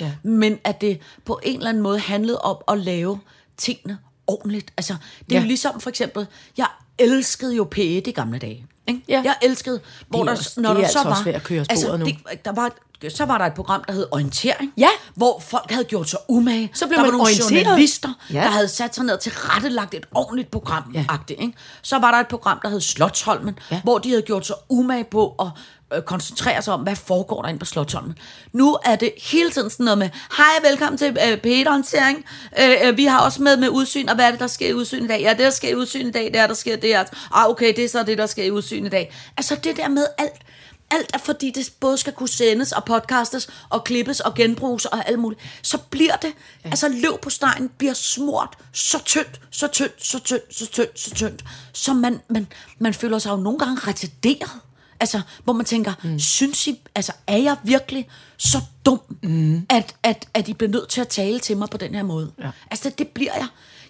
[0.00, 0.12] Ja.
[0.22, 3.20] men at det på en eller anden måde handlede om at lave
[3.56, 4.72] tingene ordentligt.
[4.76, 4.94] Altså,
[5.28, 5.40] det er Ja.
[5.42, 6.26] jo ligesom for eksempel,
[6.58, 6.66] jeg
[6.98, 8.66] elskede jo P1 i gamle dage.
[8.86, 9.02] Ikke?
[9.08, 9.22] Ja.
[9.24, 11.10] Jeg elskede, hvor er der, også- når det er der så altså var...
[11.10, 12.06] også ved at køre sporet nu.
[12.06, 12.72] det, der var,
[13.08, 14.88] så var der et program, der hed Orientering, Ja.
[15.14, 16.70] hvor folk havde gjort sig umage.
[16.74, 17.64] Så blev der man var nogle orienteret.
[17.66, 18.40] journalister, Ja.
[18.40, 20.82] der havde sat sig ned til rettelagt et ordentligt program.
[20.94, 21.04] Ja.
[21.28, 21.52] Ikke?
[21.82, 23.80] Så var der et program, der hed Slotsholmen, Ja.
[23.84, 25.46] hvor de havde gjort sig umage på at
[25.96, 28.18] øh, koncentrere sig om, hvad foregår der inde på Slotsholmen.
[28.52, 32.24] Nu er det hele tiden sådan noget med, hej, velkommen til øh, P1-orientering.
[32.60, 34.74] Øh, øh, vi har også med med udsyn, og hvad er det, der sker i
[34.74, 35.20] udsyn i dag?
[35.20, 36.94] Ja, det, der sker i udsyn i dag, det er, der sker det.
[36.94, 39.14] Er, ah, okay, det er så det, der sker i udsyn i dag.
[39.36, 40.32] Altså det der med alt,
[40.90, 45.08] alt er fordi, det både skal kunne sendes og podcastes og klippes og genbruges og
[45.08, 45.40] alt muligt.
[45.62, 46.32] Så bliver det,
[46.64, 46.70] ja.
[46.70, 51.14] altså løv på stegen bliver smurt så tyndt, så tyndt, så tyndt, så tyndt, så
[51.14, 52.46] tyndt, så man, man,
[52.78, 54.60] man føler sig jo nogle gange retarderet.
[55.00, 56.18] Altså, hvor man tænker, mm.
[56.18, 59.66] synes I, altså, er jeg virkelig så dum, mm.
[59.68, 62.32] at, at, at I bliver nødt til at tale til mig på den her måde?
[62.38, 62.50] Ja.
[62.70, 63.46] Altså, det, det bliver jeg.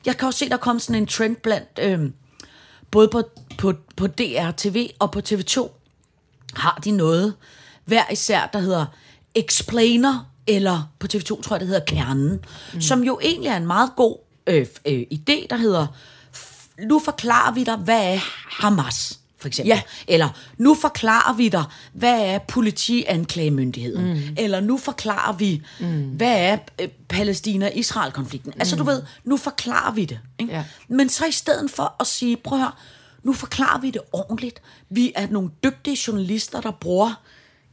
[0.07, 2.15] Jeg kan også se, der kom sådan en trend blandt, øhm,
[2.91, 3.23] både på,
[3.59, 5.80] på, på DR TV og på TV2,
[6.55, 7.35] har de noget
[7.85, 8.87] hver især, der hedder
[9.35, 12.41] Explainer, eller på TV2 tror jeg, det hedder Kernen,
[12.75, 12.81] mm.
[12.81, 15.87] som jo egentlig er en meget god øh, øh, idé, der hedder,
[16.83, 18.19] nu forklarer vi dig, hvad er
[18.63, 19.69] Hamas, for eksempel.
[19.69, 19.83] Ja.
[20.09, 20.29] Eller
[20.59, 24.13] nu forklarer vi dig, hvad er politianklagemyndigheden.
[24.13, 24.37] Mm.
[24.37, 26.03] Eller nu forklarer vi, mm.
[26.03, 28.53] hvad er øh, Palæstina-Israel-konflikten.
[28.55, 28.61] Mm.
[28.61, 30.21] Altså du ved, nu forklarer vi det.
[30.39, 30.53] Ikke?
[30.53, 30.65] Ja.
[30.89, 32.73] Men så i stedet for at sige, prøv at høre,
[33.23, 34.63] nu forklarer vi det ordentligt.
[34.89, 37.15] Vi er nogle dygtige journalister, der bruger,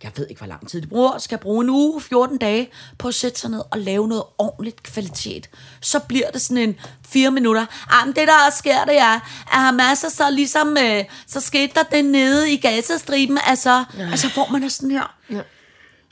[0.04, 3.08] jeg ved ikke, hvor lang tid de bruger, skal bruge en uge, 14 dage, på
[3.08, 5.50] at sætte sig ned og lave noget ordentligt kvalitet.
[5.82, 7.66] Så bliver det sådan en fire minutter.
[7.90, 11.74] Ah, men det der sker, det er, at Hamas er så ligesom, øh, så skete
[11.76, 14.10] der det nede i Gazastriben, altså, ja.
[14.12, 15.16] altså hvor man er sådan her.
[15.30, 15.42] Ja.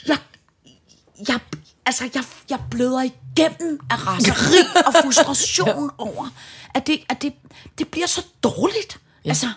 [0.08, 0.18] Jeg,
[1.28, 1.40] jeg,
[1.86, 6.30] altså, jeg, jeg bløder igennem af raseri og frustration over,
[6.74, 7.34] at, det, at det,
[7.78, 9.00] det bliver så dårligt.
[9.26, 9.30] Ja.
[9.30, 9.48] Altså,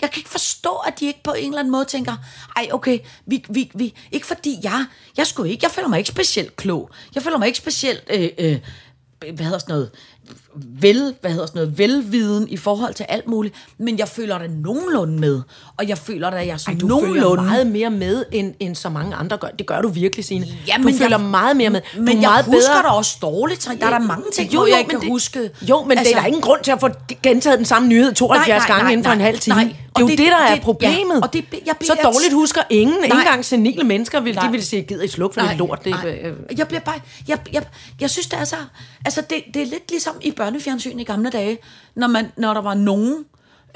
[0.00, 2.16] jeg kan ikke forstå, at de ikke på en eller anden måde tænker,
[2.56, 6.08] ej, okay, vi, vi, vi, ikke fordi jeg, jeg skulle ikke, jeg føler mig ikke
[6.08, 6.90] specielt klog.
[7.14, 8.58] Jeg føler mig ikke specielt, øh, øh,
[9.34, 9.90] hvad hedder sådan noget,
[10.80, 14.46] vel, hvad hedder sådan noget, velviden i forhold til alt muligt, men jeg føler da
[14.46, 15.40] nogenlunde med,
[15.76, 17.20] og jeg føler da, at jeg sådan Du nogenlunde...
[17.20, 19.48] følger meget mere med, end, end så mange andre gør.
[19.48, 20.46] Det gør du virkelig, Signe.
[20.68, 21.80] Ja, du men følger jeg- meget mere med.
[21.96, 22.82] Du Men er jeg meget husker bedre.
[22.82, 25.08] da også dårligt, så der er der mange ting, jo, jo, jeg ikke kan det,
[25.08, 25.50] huske.
[25.62, 26.88] Jo, men altså, det er der ingen grund til at få
[27.22, 29.56] gentaget den samme nyhed 72 Nej, nej, gange nej, inden for en nej, halv time.
[29.56, 29.64] nej.
[29.64, 31.14] Det er jo det- det, der er det- problemet.
[31.14, 32.96] ja, og det- jeg bliver- så dårligt husker ingen.
[33.04, 33.22] Ikke Nej.
[33.22, 34.46] engang senile mennesker vil, Nej.
[34.46, 35.84] de vil sige, gider I slukke for det lort.
[35.84, 36.94] Det, øh, Jeg bliver bare...
[37.28, 37.62] Jeg, jeg,
[38.00, 38.56] jeg synes, det er så...
[39.04, 41.58] Altså, det, det er lidt ligesom i børnefjernsyn i gamle dage,
[41.94, 43.24] når, man, når der var nogen,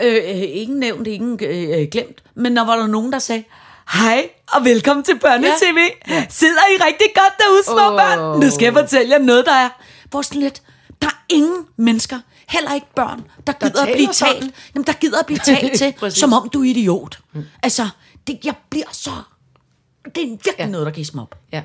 [0.02, 3.44] øh, øh, ingen nævnt, ingen øh, øh, glemt, men når var der nogen, der sagde,
[3.92, 5.78] Hej og velkommen til Børne-TV.
[6.08, 6.26] Ja.
[6.28, 7.98] Sidder I rigtig godt derude, små oh.
[8.00, 8.40] børn?
[8.40, 9.68] Nu skal jeg fortælle jer noget, der er...
[10.10, 10.62] Hvor sådan lidt...
[11.02, 12.18] Der er ingen mennesker,
[12.48, 14.34] heller ikke børn, der gider at taler blive sådan.
[14.34, 14.54] talt.
[14.74, 17.18] Jamen, der gider at blive talt til, som om du er idiot.
[17.32, 17.42] Mm.
[17.62, 17.88] Altså,
[18.26, 19.10] det, jeg bliver så...
[20.04, 20.66] Det er virkelig ja.
[20.66, 21.34] noget, der kan mig op.
[21.52, 21.62] Ja.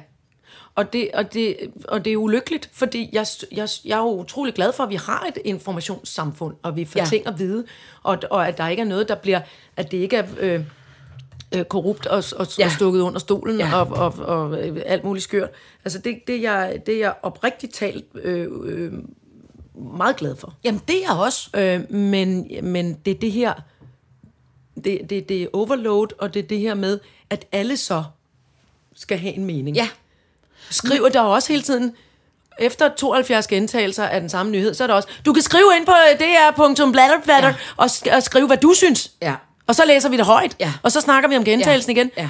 [0.76, 1.58] Og det, og, det,
[1.88, 4.96] og det er ulykkeligt, fordi jeg, jeg, jeg er jo utrolig glad for, at vi
[4.96, 7.06] har et informationssamfund, og vi får Ja.
[7.06, 7.66] ting at vide,
[8.04, 9.40] og, og at der ikke er noget, der bliver,
[9.78, 10.62] at det ikke er øh,
[11.56, 12.66] øh, korrupt og, og, Ja.
[12.66, 13.68] og stukket under stolen Ja.
[13.68, 13.76] ja.
[13.82, 15.50] og, og, og øh, alt muligt skørt.
[15.86, 18.94] Altså det, det, jeg, det jeg oprigtigt talt øh, øh,
[19.98, 20.54] meget glad for.
[20.64, 21.50] Jamen, det er jeg også.
[21.56, 23.54] Øh, men, men det er det her,
[24.84, 27.00] det, det, det er overload, og det er det her med,
[27.30, 28.04] at alle så
[28.96, 29.76] skal have en mening.
[29.78, 29.88] Ja.
[30.70, 31.92] Skriver der også hele tiden,
[32.60, 35.86] efter 72 gentagelser af den samme nyhed, så er der også, du kan skrive ind
[35.86, 35.92] på
[36.58, 37.54] dr.bladderbladder Ja.
[37.78, 39.12] og, sk- og skrive, hvad du synes.
[39.22, 39.36] Ja.
[39.68, 40.74] Og så læser vi det højt, Ja.
[40.84, 42.12] og så snakker vi om gentagelsen igen.
[42.18, 42.30] Ja.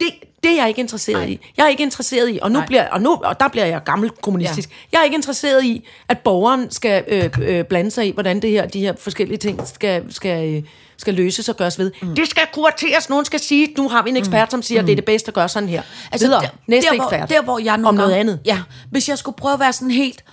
[0.00, 0.06] Det,
[0.42, 1.28] det er jeg ikke interesseret Nej.
[1.28, 1.40] i.
[1.56, 2.66] Jeg er ikke interesseret i, og nu Nej.
[2.66, 4.68] bliver og nu og der bliver jeg gammel kommunistisk.
[4.70, 4.74] Ja.
[4.92, 8.50] Jeg er ikke interesseret i, at borgeren skal øh, øh, blande sig i, hvordan det
[8.50, 10.62] her, de her forskellige ting skal, skal, øh,
[10.96, 11.92] skal løses og gøres ved.
[12.02, 12.14] Mm.
[12.14, 13.08] Det skal kurateres.
[13.08, 15.28] Nogen skal sige, nu har vi en ekspert, som siger, at det er det bedste
[15.28, 15.82] at gøre sådan her.
[16.12, 16.42] Altså, Videre.
[16.42, 17.28] der, Næste der, hvor, ekspert.
[17.30, 18.40] der, hvor jeg nogle om noget gange- andet.
[18.44, 20.24] Ja, hvis jeg skulle prøve at være sådan helt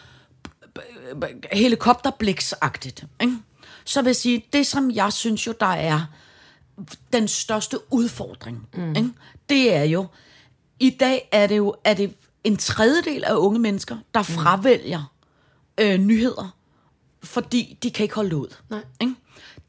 [1.51, 3.34] helikopterbliksagtigt, ikke?
[3.86, 6.01] så vil jeg sige, det som jeg synes jo, der er
[7.14, 8.95] den største udfordring, mm.
[8.95, 9.09] ikke?
[9.49, 10.05] det er jo,
[10.80, 15.12] i dag er det jo er det en tredjedel af unge mennesker, der fravælger
[15.78, 16.55] øh, nyheder,
[17.24, 18.47] fordi de kan ikke holde ud.
[18.70, 18.80] Nej.
[19.01, 19.14] Ikke?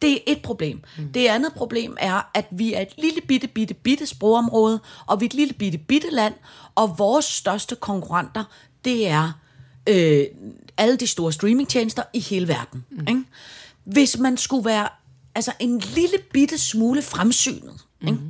[0.03, 0.81] Det er et problem.
[0.99, 1.13] Mm.
[1.13, 5.25] Det andet problem er, at vi er et lille bitte, bitte, bitte sprogområde, og vi
[5.25, 6.35] er et lille bitte, bitte land,
[6.75, 8.45] og vores største konkurrenter,
[8.85, 9.33] det er
[9.89, 10.25] øh,
[10.77, 12.85] alle de store streamingtjenester i hele verden.
[12.91, 13.09] Mm.
[13.09, 13.23] Ikke?
[13.85, 14.89] Hvis man skulle være
[15.35, 18.09] altså en lille bitte smule fremsynet, mm.
[18.09, 18.21] ikke?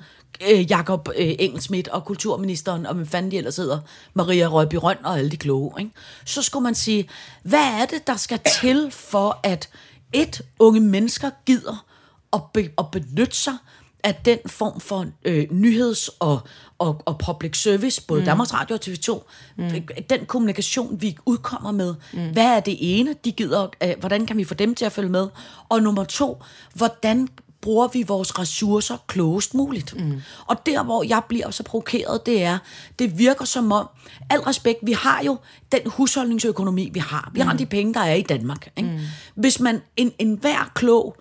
[0.50, 3.78] Øh, Jakob øh, Engelsmidt og kulturministeren, og hvem fanden de ellers hedder,
[4.14, 5.90] Maria Røby Røn og alle de kloge, ikke?
[6.24, 7.08] så skulle man sige,
[7.42, 9.68] hvad er det, der skal til for, at
[10.12, 11.86] et, unge mennesker gider
[12.32, 13.56] at, be, at benytte sig
[14.04, 16.40] af den form for øh, nyheds- og,
[16.78, 18.26] og, og public service, både mm.
[18.26, 19.22] Danmarks Radio og TV2,
[19.56, 19.70] mm.
[20.10, 22.32] den kommunikation, vi udkommer med, mm.
[22.32, 25.08] hvad er det ene, de gider, øh, hvordan kan vi få dem til at følge
[25.08, 25.28] med?
[25.68, 26.42] Og nummer to,
[26.74, 27.28] hvordan
[27.62, 30.00] bruger vi vores ressourcer klogest muligt.
[30.00, 30.22] Mm.
[30.46, 32.58] Og der, hvor jeg bliver så provokeret, det er,
[32.98, 33.88] det virker som om,
[34.30, 35.38] al respekt, vi har jo
[35.72, 37.30] den husholdningsøkonomi, vi har.
[37.34, 37.48] Vi mm.
[37.48, 38.72] har de penge, der er i Danmark.
[38.76, 38.90] Ikke?
[38.90, 38.98] Mm.
[39.34, 41.16] Hvis man, en, en hver klog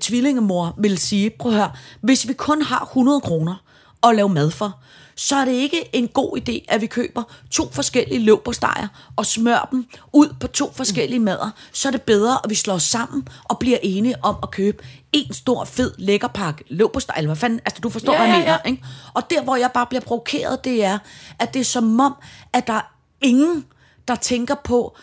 [0.00, 3.54] tvillingemor vil sige, prøv at høre, hvis vi kun har 100 kroner
[4.02, 4.78] at lave mad for,
[5.16, 9.68] så er det ikke en god idé, at vi køber to forskellige løvbostejere og smør
[9.70, 11.50] dem ud på to forskellige mader.
[11.72, 14.84] Så er det bedre, at vi slår os sammen og bliver enige om at købe
[15.12, 17.14] en stor, fed, lækker pakke løvbostej.
[17.18, 18.58] Eller hvad fanden, altså du forstår, Ja, hvad jeg ja, mener.
[18.64, 18.70] ja.
[18.70, 18.84] Ikke?
[19.14, 20.98] Og der, hvor jeg bare bliver provokeret, det er,
[21.38, 22.14] at det er som om,
[22.52, 23.64] at der er ingen,
[24.08, 24.96] der tænker på,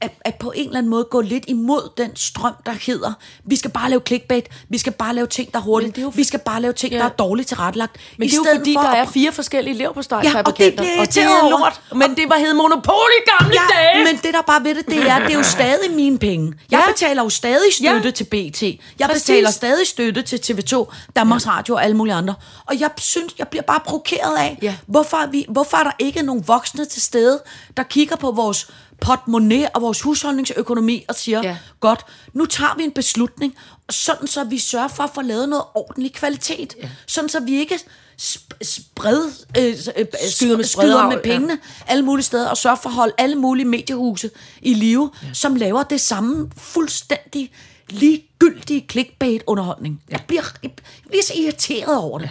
[0.00, 3.12] at, at på en eller anden måde gå lidt imod den strøm, der hedder,
[3.44, 6.04] vi skal bare lave clickbait, vi skal bare lave ting, der er hurtigt, det er
[6.04, 6.98] jo- vi skal bare lave ting, Ja.
[6.98, 7.96] der er dårligt tilrettelagt.
[8.18, 10.84] Men I det er jo fordi, for der er fire forskellige leverpostejfabrikanter.
[10.84, 11.80] Ja, og det bliver og det er lort.
[12.08, 14.04] Men det var hed monopol i gamle Ja, dage.
[14.04, 16.52] men det der bare ved det, det er, det er jo stadig mine penge.
[16.70, 16.92] Jeg Ja.
[16.92, 18.10] betaler jo stadig støtte Ja.
[18.10, 18.62] til BT.
[18.98, 19.22] Jeg Præcis.
[19.22, 20.86] betaler stadig støtte til TV2,
[21.16, 22.34] Danmarks Radio og alle mulige andre.
[22.66, 24.74] Og jeg synes, jeg bliver bare provokeret af, Ja.
[24.86, 27.42] hvorfor, er vi, hvorfor er der ikke nogen voksne til stede,
[27.76, 28.68] der kigger på vores
[29.00, 31.48] portemonnaie og vores husholdningsøkonomi og siger, Ja.
[31.48, 31.56] ja.
[31.80, 33.54] godt, nu tager vi en beslutning,
[33.90, 36.74] sådan så vi sørger for at få lavet noget ordentlig kvalitet.
[36.82, 36.88] Ja.
[37.06, 37.78] Sådan så vi ikke
[38.22, 39.64] sp- spred, øh,
[39.96, 41.92] øh, Skyder med skyder med pengene ja.
[41.92, 44.30] alle mulige steder, og sørger for at holde alle mulige mediehuse
[44.62, 45.28] i live, ja.
[45.32, 47.52] som laver det samme fuldstændig
[47.90, 50.02] ligegyldige clickbait-underholdning.
[50.08, 50.12] Ja.
[50.12, 50.70] Jeg, bliver, jeg
[51.08, 52.30] bliver så irriteret over det.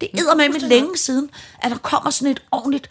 [0.00, 1.30] Det er med længe siden,
[1.62, 2.90] at der kommer sådan et ordentligt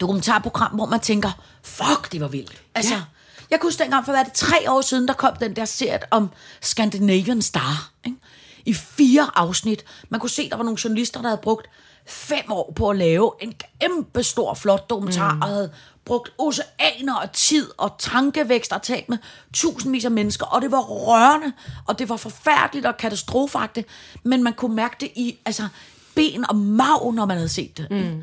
[0.00, 1.30] dokumentarprogram, hvor man tænker,
[1.62, 2.62] fuck, det var vildt.
[2.74, 3.02] Altså, ja.
[3.50, 6.00] jeg kunne huske dengang, for hvad det, tre år siden, der kom den der serie
[6.10, 6.30] om
[6.60, 7.90] Scandinavian Star.
[8.04, 8.18] Ikke?
[8.64, 9.84] I fire afsnit.
[10.08, 11.66] Man kunne se, der var nogle journalister, der havde brugt
[12.06, 15.42] fem år på at lave en kæmpe stor, flot dokumentar, mm.
[15.42, 15.70] og havde
[16.04, 19.18] brugt oceaner og tid og tankevækst og talt med
[19.54, 21.52] tusindvis af mennesker, og det var rørende,
[21.86, 23.88] og det var forfærdeligt og katastrofagtigt,
[24.22, 25.68] men man kunne mærke det i altså,
[26.16, 27.90] ben og mag, når man havde set det.
[27.90, 28.22] Mm.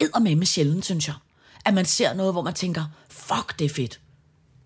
[0.00, 1.14] Det med med sjældent, synes jeg.
[1.64, 4.00] At man ser noget, hvor man tænker, fuck, det er fedt.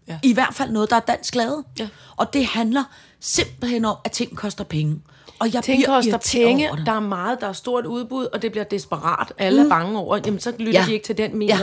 [0.09, 0.19] Ja.
[0.23, 1.65] I hvert fald noget, der er dansk lavet.
[1.79, 1.89] Ja.
[2.17, 2.85] Og det handler
[3.21, 5.01] simpelthen om, at ting koster penge.
[5.39, 8.51] Og jeg bliver koster irriteret penge, der er meget, der er stort udbud, og det
[8.53, 9.33] bliver desperat.
[9.39, 9.67] Alle mm.
[9.71, 10.87] er bange over, jamen så lytter Ja.
[10.87, 11.49] de ikke til den min.
[11.49, 11.59] Ja.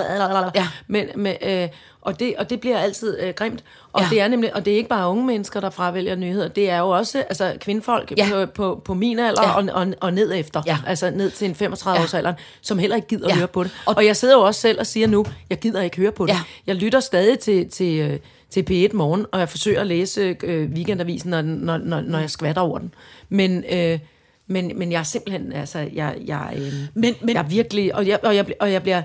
[0.55, 0.67] Ja.
[0.87, 1.67] Men, men, øh,
[2.01, 3.63] og, det, og det bliver altid øh, grimt.
[3.93, 4.07] Og, Ja.
[4.09, 6.47] det er nemlig, og det er ikke bare unge mennesker, der fravælger nyheder.
[6.47, 8.27] Det er jo også altså, kvindfolk Ja.
[8.31, 9.51] på, på, på min alder Ja.
[9.57, 10.61] og, og, og ned efter.
[10.65, 10.77] Ja.
[10.87, 12.17] Altså ned til en 35 Ja.
[12.17, 13.31] alderen, som heller ikke gider Ja.
[13.31, 13.71] at høre på det.
[13.85, 16.11] Og- Og, og jeg sidder jo også selv og siger nu, jeg gider ikke høre
[16.11, 16.31] på det.
[16.33, 16.39] Ja.
[16.67, 18.19] Jeg lytter stadig til, til, øh,
[18.53, 22.29] til P1 Morgen, og jeg forsøger at læse øh, weekendavisen, når, når, når, når jeg
[22.29, 22.93] skvatter over den.
[23.29, 23.99] Men, øh,
[24.47, 28.07] men, men jeg er simpelthen, altså, jeg, jeg, øh, Men- men- jeg er virkelig, og
[28.07, 29.01] jeg, og jeg, og jeg bliver,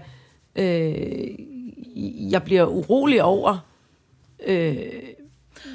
[0.57, 1.29] øh,
[2.31, 3.59] jeg bliver urolig over,
[4.47, 4.77] øh,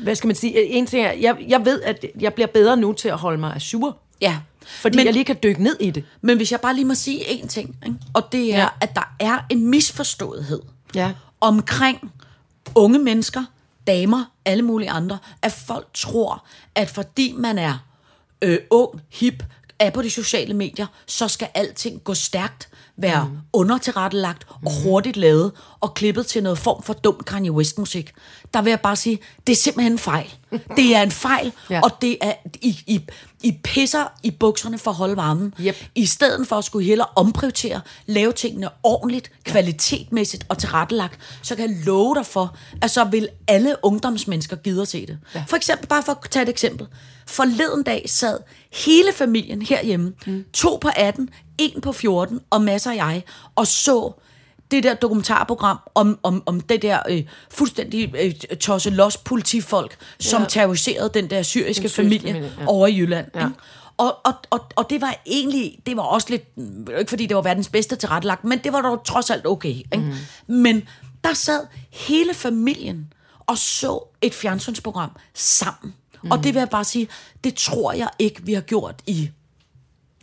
[0.04, 2.94] hvad skal man sige, en ting er, jeg, jeg ved, at jeg bliver bedre nu
[2.94, 4.40] til at holde mig ajour, Ja.
[4.64, 6.04] fordi Men- jeg lige kan dykke ned i det.
[6.22, 7.98] Men hvis jeg bare lige må sige én ting, ikke?
[8.14, 8.58] og det er.
[8.60, 8.68] Ja.
[8.82, 10.62] at der er en misforståethed
[10.96, 11.12] Ja.
[11.42, 12.12] omkring
[12.76, 13.44] unge mennesker,
[13.88, 17.78] damer, alle mulige andre, at folk tror, at fordi man er
[18.42, 19.44] øh, ung, hip,
[19.80, 23.38] er på de sociale medier, så skal alting gå stærkt, være mm.
[23.54, 28.14] undertilrettelagt og hurtigt lavet og klippet til noget form for dum Kanye West-musik.
[28.54, 30.34] Der vil jeg bare sige, det er simpelthen en fejl.
[30.78, 31.82] Det er en fejl, Ja.
[31.84, 33.02] og det er, I, I,
[33.44, 35.54] I pisser i bukserne for at holde varmen.
[35.62, 35.76] Yep.
[35.96, 41.70] I stedet for at skulle hellere omprioritere, lave tingene ordentligt, kvalitetmæssigt og tilrettelagt, så kan
[41.70, 45.18] jeg love dig for, at så vil alle ungdomsmennesker gide at se det.
[45.36, 45.44] Ja.
[45.48, 46.88] For eksempel, bare for at tage et eksempel.
[47.28, 48.40] Forleden dag sad
[48.74, 50.46] hele familien herhjemme, mm.
[50.54, 53.24] to på 18, en på 14 og masser af jeg,
[53.56, 54.12] og så
[54.72, 60.42] det der dokumentarprogram om, om, om det der øh, fuldstændig øh, tosse los politifolk, som
[60.42, 60.48] Ja.
[60.50, 62.66] terroriserede den der syriske syriske familie, familie, ja.
[62.68, 63.28] over i Jylland.
[63.36, 63.40] Ja.
[63.40, 63.54] Ikke?
[63.98, 67.36] Og, og, og, og det var egentlig, det var også lidt, mm, ikke fordi det
[67.36, 69.70] var verdens bedste tilrettelagt, men det var dog trods alt okay.
[69.70, 70.16] Ikke?
[70.48, 70.56] Mm.
[70.56, 70.84] Men
[71.24, 71.60] der sad
[71.92, 73.14] hele familien
[73.48, 75.94] og så et fjernsynsprogram sammen.
[76.24, 76.32] Mm.
[76.32, 77.08] Og det vil jeg bare sige,
[77.44, 79.30] det tror jeg ikke, vi har gjort i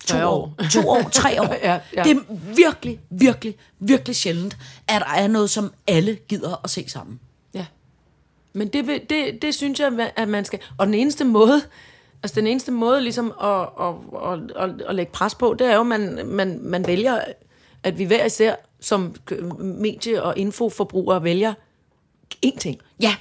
[0.06, 0.54] to 40 år.
[0.72, 1.54] To år, tre år.
[1.62, 2.02] Ja, ja.
[2.02, 2.20] Det er
[2.54, 4.56] virkelig, virkelig, virkelig sjældent,
[4.88, 7.20] at der er noget, som alle gider at se sammen.
[7.54, 7.66] Ja.
[8.52, 10.58] Men det, det, det synes jeg, at man skal...
[10.78, 11.62] Og den eneste måde,
[12.22, 13.94] altså den eneste måde ligesom at, at,
[14.32, 17.20] at, at, at lægge pres på, det er jo, at man, man, man vælger,
[17.82, 19.14] at vi hver især som
[19.58, 21.54] medie- og infoforbrugere vælger
[22.46, 22.80] én ting.
[23.00, 23.14] Ja.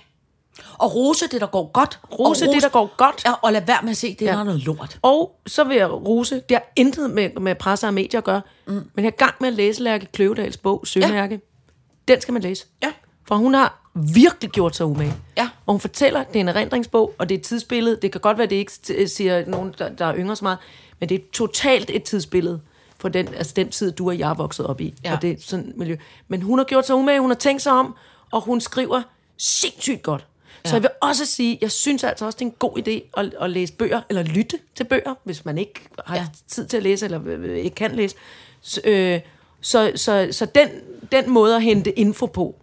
[0.78, 2.00] Og rose det, der går godt.
[2.20, 3.24] Rose og det, der går godt.
[3.26, 4.32] Ja, og lad være med at se det, Ja.
[4.32, 5.00] er noget lort.
[5.02, 8.42] Og så vil jeg rose, det har intet med, med presse og medier at gøre,
[8.68, 8.74] mm.
[8.74, 11.36] men jeg er i gang med at læse Lærke Kløvedals bog, Sømærke.
[11.36, 12.14] Ja.
[12.14, 12.66] Den skal man læse.
[12.84, 12.92] Ja.
[13.28, 15.14] For hun har virkelig gjort sig umage.
[15.38, 15.50] Ja.
[15.66, 18.00] Og hun fortæller, det er en erindringsbog, og det er et tidsbillede.
[18.02, 18.72] Det kan godt være, det ikke
[19.08, 20.58] siger nogen, der, der er yngre så meget,
[21.00, 22.62] men det er totalt et tidsbillede
[22.98, 24.94] for den, altså den tid, du og jeg er vokset op i.
[25.04, 25.14] Ja.
[25.16, 25.96] Og det er sådan et miljø.
[26.28, 27.96] Men hun har gjort sig umage, hun har tænkt sig om,
[28.32, 29.02] og hun skriver
[29.38, 30.26] sindssygt godt.
[30.66, 33.34] Så jeg vil også sige, jeg synes altså også, det er en god idé at,
[33.42, 35.74] at læse bøger, eller lytte til bøger, hvis man ikke
[36.06, 36.22] har ja.
[36.22, 36.28] Ja.
[36.48, 38.16] tid til at læse, eller øh, ikke kan læse.
[38.62, 39.20] Så, øh,
[39.62, 40.68] så, så, så den,
[41.12, 42.56] den måde at hente info på,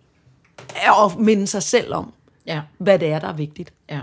[0.76, 2.12] er at minde sig selv om,
[2.46, 2.60] Ja.
[2.78, 3.72] hvad det er, der er vigtigt.
[3.90, 4.00] Ja.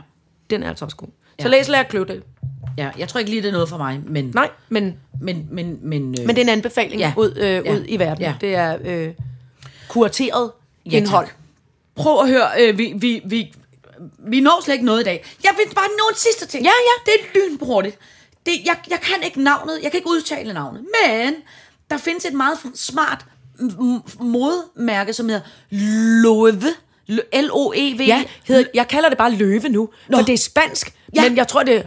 [0.50, 1.08] Den er altså også god.
[1.40, 1.48] Så Ja.
[1.48, 2.24] læs Lærke Kløvedal.
[2.78, 2.90] ja.
[2.98, 4.32] Jeg tror ikke lige, det er noget for mig, men...
[4.36, 7.08] Nej, men, Men, men, men, øh, men det er en anbefaling ja.
[7.18, 7.22] Ja.
[7.22, 7.74] ud, øh, Ja.
[7.74, 8.24] ud i verden.
[8.24, 8.36] Ja.
[8.42, 9.14] Det er øh,
[9.88, 10.52] kurateret
[10.86, 11.26] Ja, indhold.
[11.26, 11.36] tak.
[11.96, 13.54] Prøv at høre, øh, vi, vi, vi,
[14.30, 15.26] vi når slet ikke noget i dag.
[15.44, 16.64] Jeg vil bare nå en sidste ting.
[16.66, 17.12] Ja, ja.
[17.12, 17.98] Det er lynhurtigt.
[18.46, 21.34] Det, jeg, jeg kan ikke navnet, jeg kan ikke udtale navnet, men
[21.90, 23.26] der findes et meget smart
[24.20, 25.42] modmærke, som hedder
[26.24, 26.74] Loewe.
[27.34, 28.02] L-O-E-V.
[28.02, 30.18] Ja, hedder, jeg kalder det bare løve nu, Nå.
[30.18, 31.22] for det er spansk, ja.
[31.30, 31.84] Men jeg tror, det er...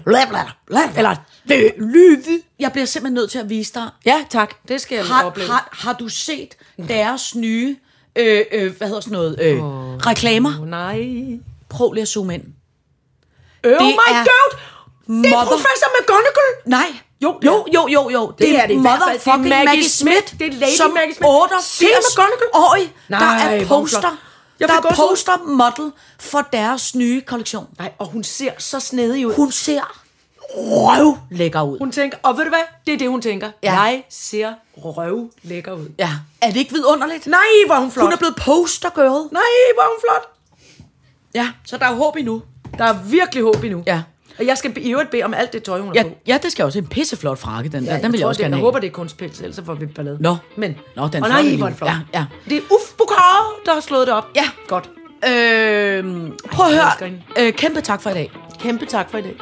[0.96, 1.14] Eller
[1.50, 2.40] Lø- løve.
[2.58, 3.88] Jeg bliver simpelthen nødt til at vise dig.
[4.06, 4.54] Ja, tak.
[4.68, 5.48] Det skal jeg Har, opleve.
[5.48, 6.54] har, har du set
[6.88, 7.76] deres nye,
[8.16, 9.58] øh, øh, hvad hedder sådan noget, øh,
[10.06, 10.60] reklamer?
[10.60, 11.08] Oh, nej.
[11.76, 12.42] Prøv lige at zoome ind.
[13.64, 14.50] Oh Det my er god!
[15.22, 16.52] Det er mother- professor McGonagall!
[16.66, 16.86] Nej.
[17.22, 18.32] Jo, jo, jo, jo, jo.
[18.38, 19.18] Det er det i hvert fald.
[19.18, 20.16] Det er motherfucking Maggie Maggie Smith.
[20.28, 20.38] Smith.
[20.38, 21.28] Det er Lady som Maggie Smith.
[21.30, 22.82] 88 Se McGonagall.
[23.08, 24.16] Der Nej, er er poster.
[24.60, 27.66] Jeg Der er poster model for deres nye kollektion.
[27.78, 29.34] Nej, og hun ser så snedig ud.
[29.34, 30.02] Hun ser
[30.54, 31.78] røv lækker ud.
[31.78, 32.62] Hun tænker, og ved du hvad?
[32.86, 33.50] Det er det, hun tænker.
[33.62, 33.80] Ja.
[33.80, 35.86] Jeg ser røv lækker ud.
[35.98, 36.10] Ja.
[36.42, 37.26] Er det ikke vidunderligt?
[37.26, 38.04] Nej, hvor er hun flot.
[38.04, 39.32] Hun er blevet poster girl.
[39.32, 39.42] Nej,
[39.74, 40.35] hvor er hun flot.
[41.36, 42.42] Ja, så der er håb endnu.
[42.78, 43.82] Der er virkelig håb endnu.
[43.86, 44.02] Ja.
[44.38, 46.08] Og jeg skal i øvrigt bede om alt det tøj, hun har Ja, på.
[46.26, 48.00] ja, det skal også en pisseflot frakke, den der.
[48.00, 48.66] Den vil jeg også det, gerne Jeg have.
[48.66, 50.18] håber, det er kunstpels, ellers så får vi ballade.
[50.20, 50.36] Nå.
[50.56, 51.90] Men, Nå, den og er nej, hvor det flot.
[51.90, 52.24] Ja, ja.
[52.48, 54.24] Det er Uf Bukar, der har slået det op.
[54.36, 54.44] Ja.
[54.68, 54.90] Godt.
[55.24, 56.04] Øh,
[56.52, 57.46] prøv at jeg høre.
[57.46, 58.30] Øh, kæmpe tak for i dag.
[58.60, 59.36] Kæmpe tak for i dag.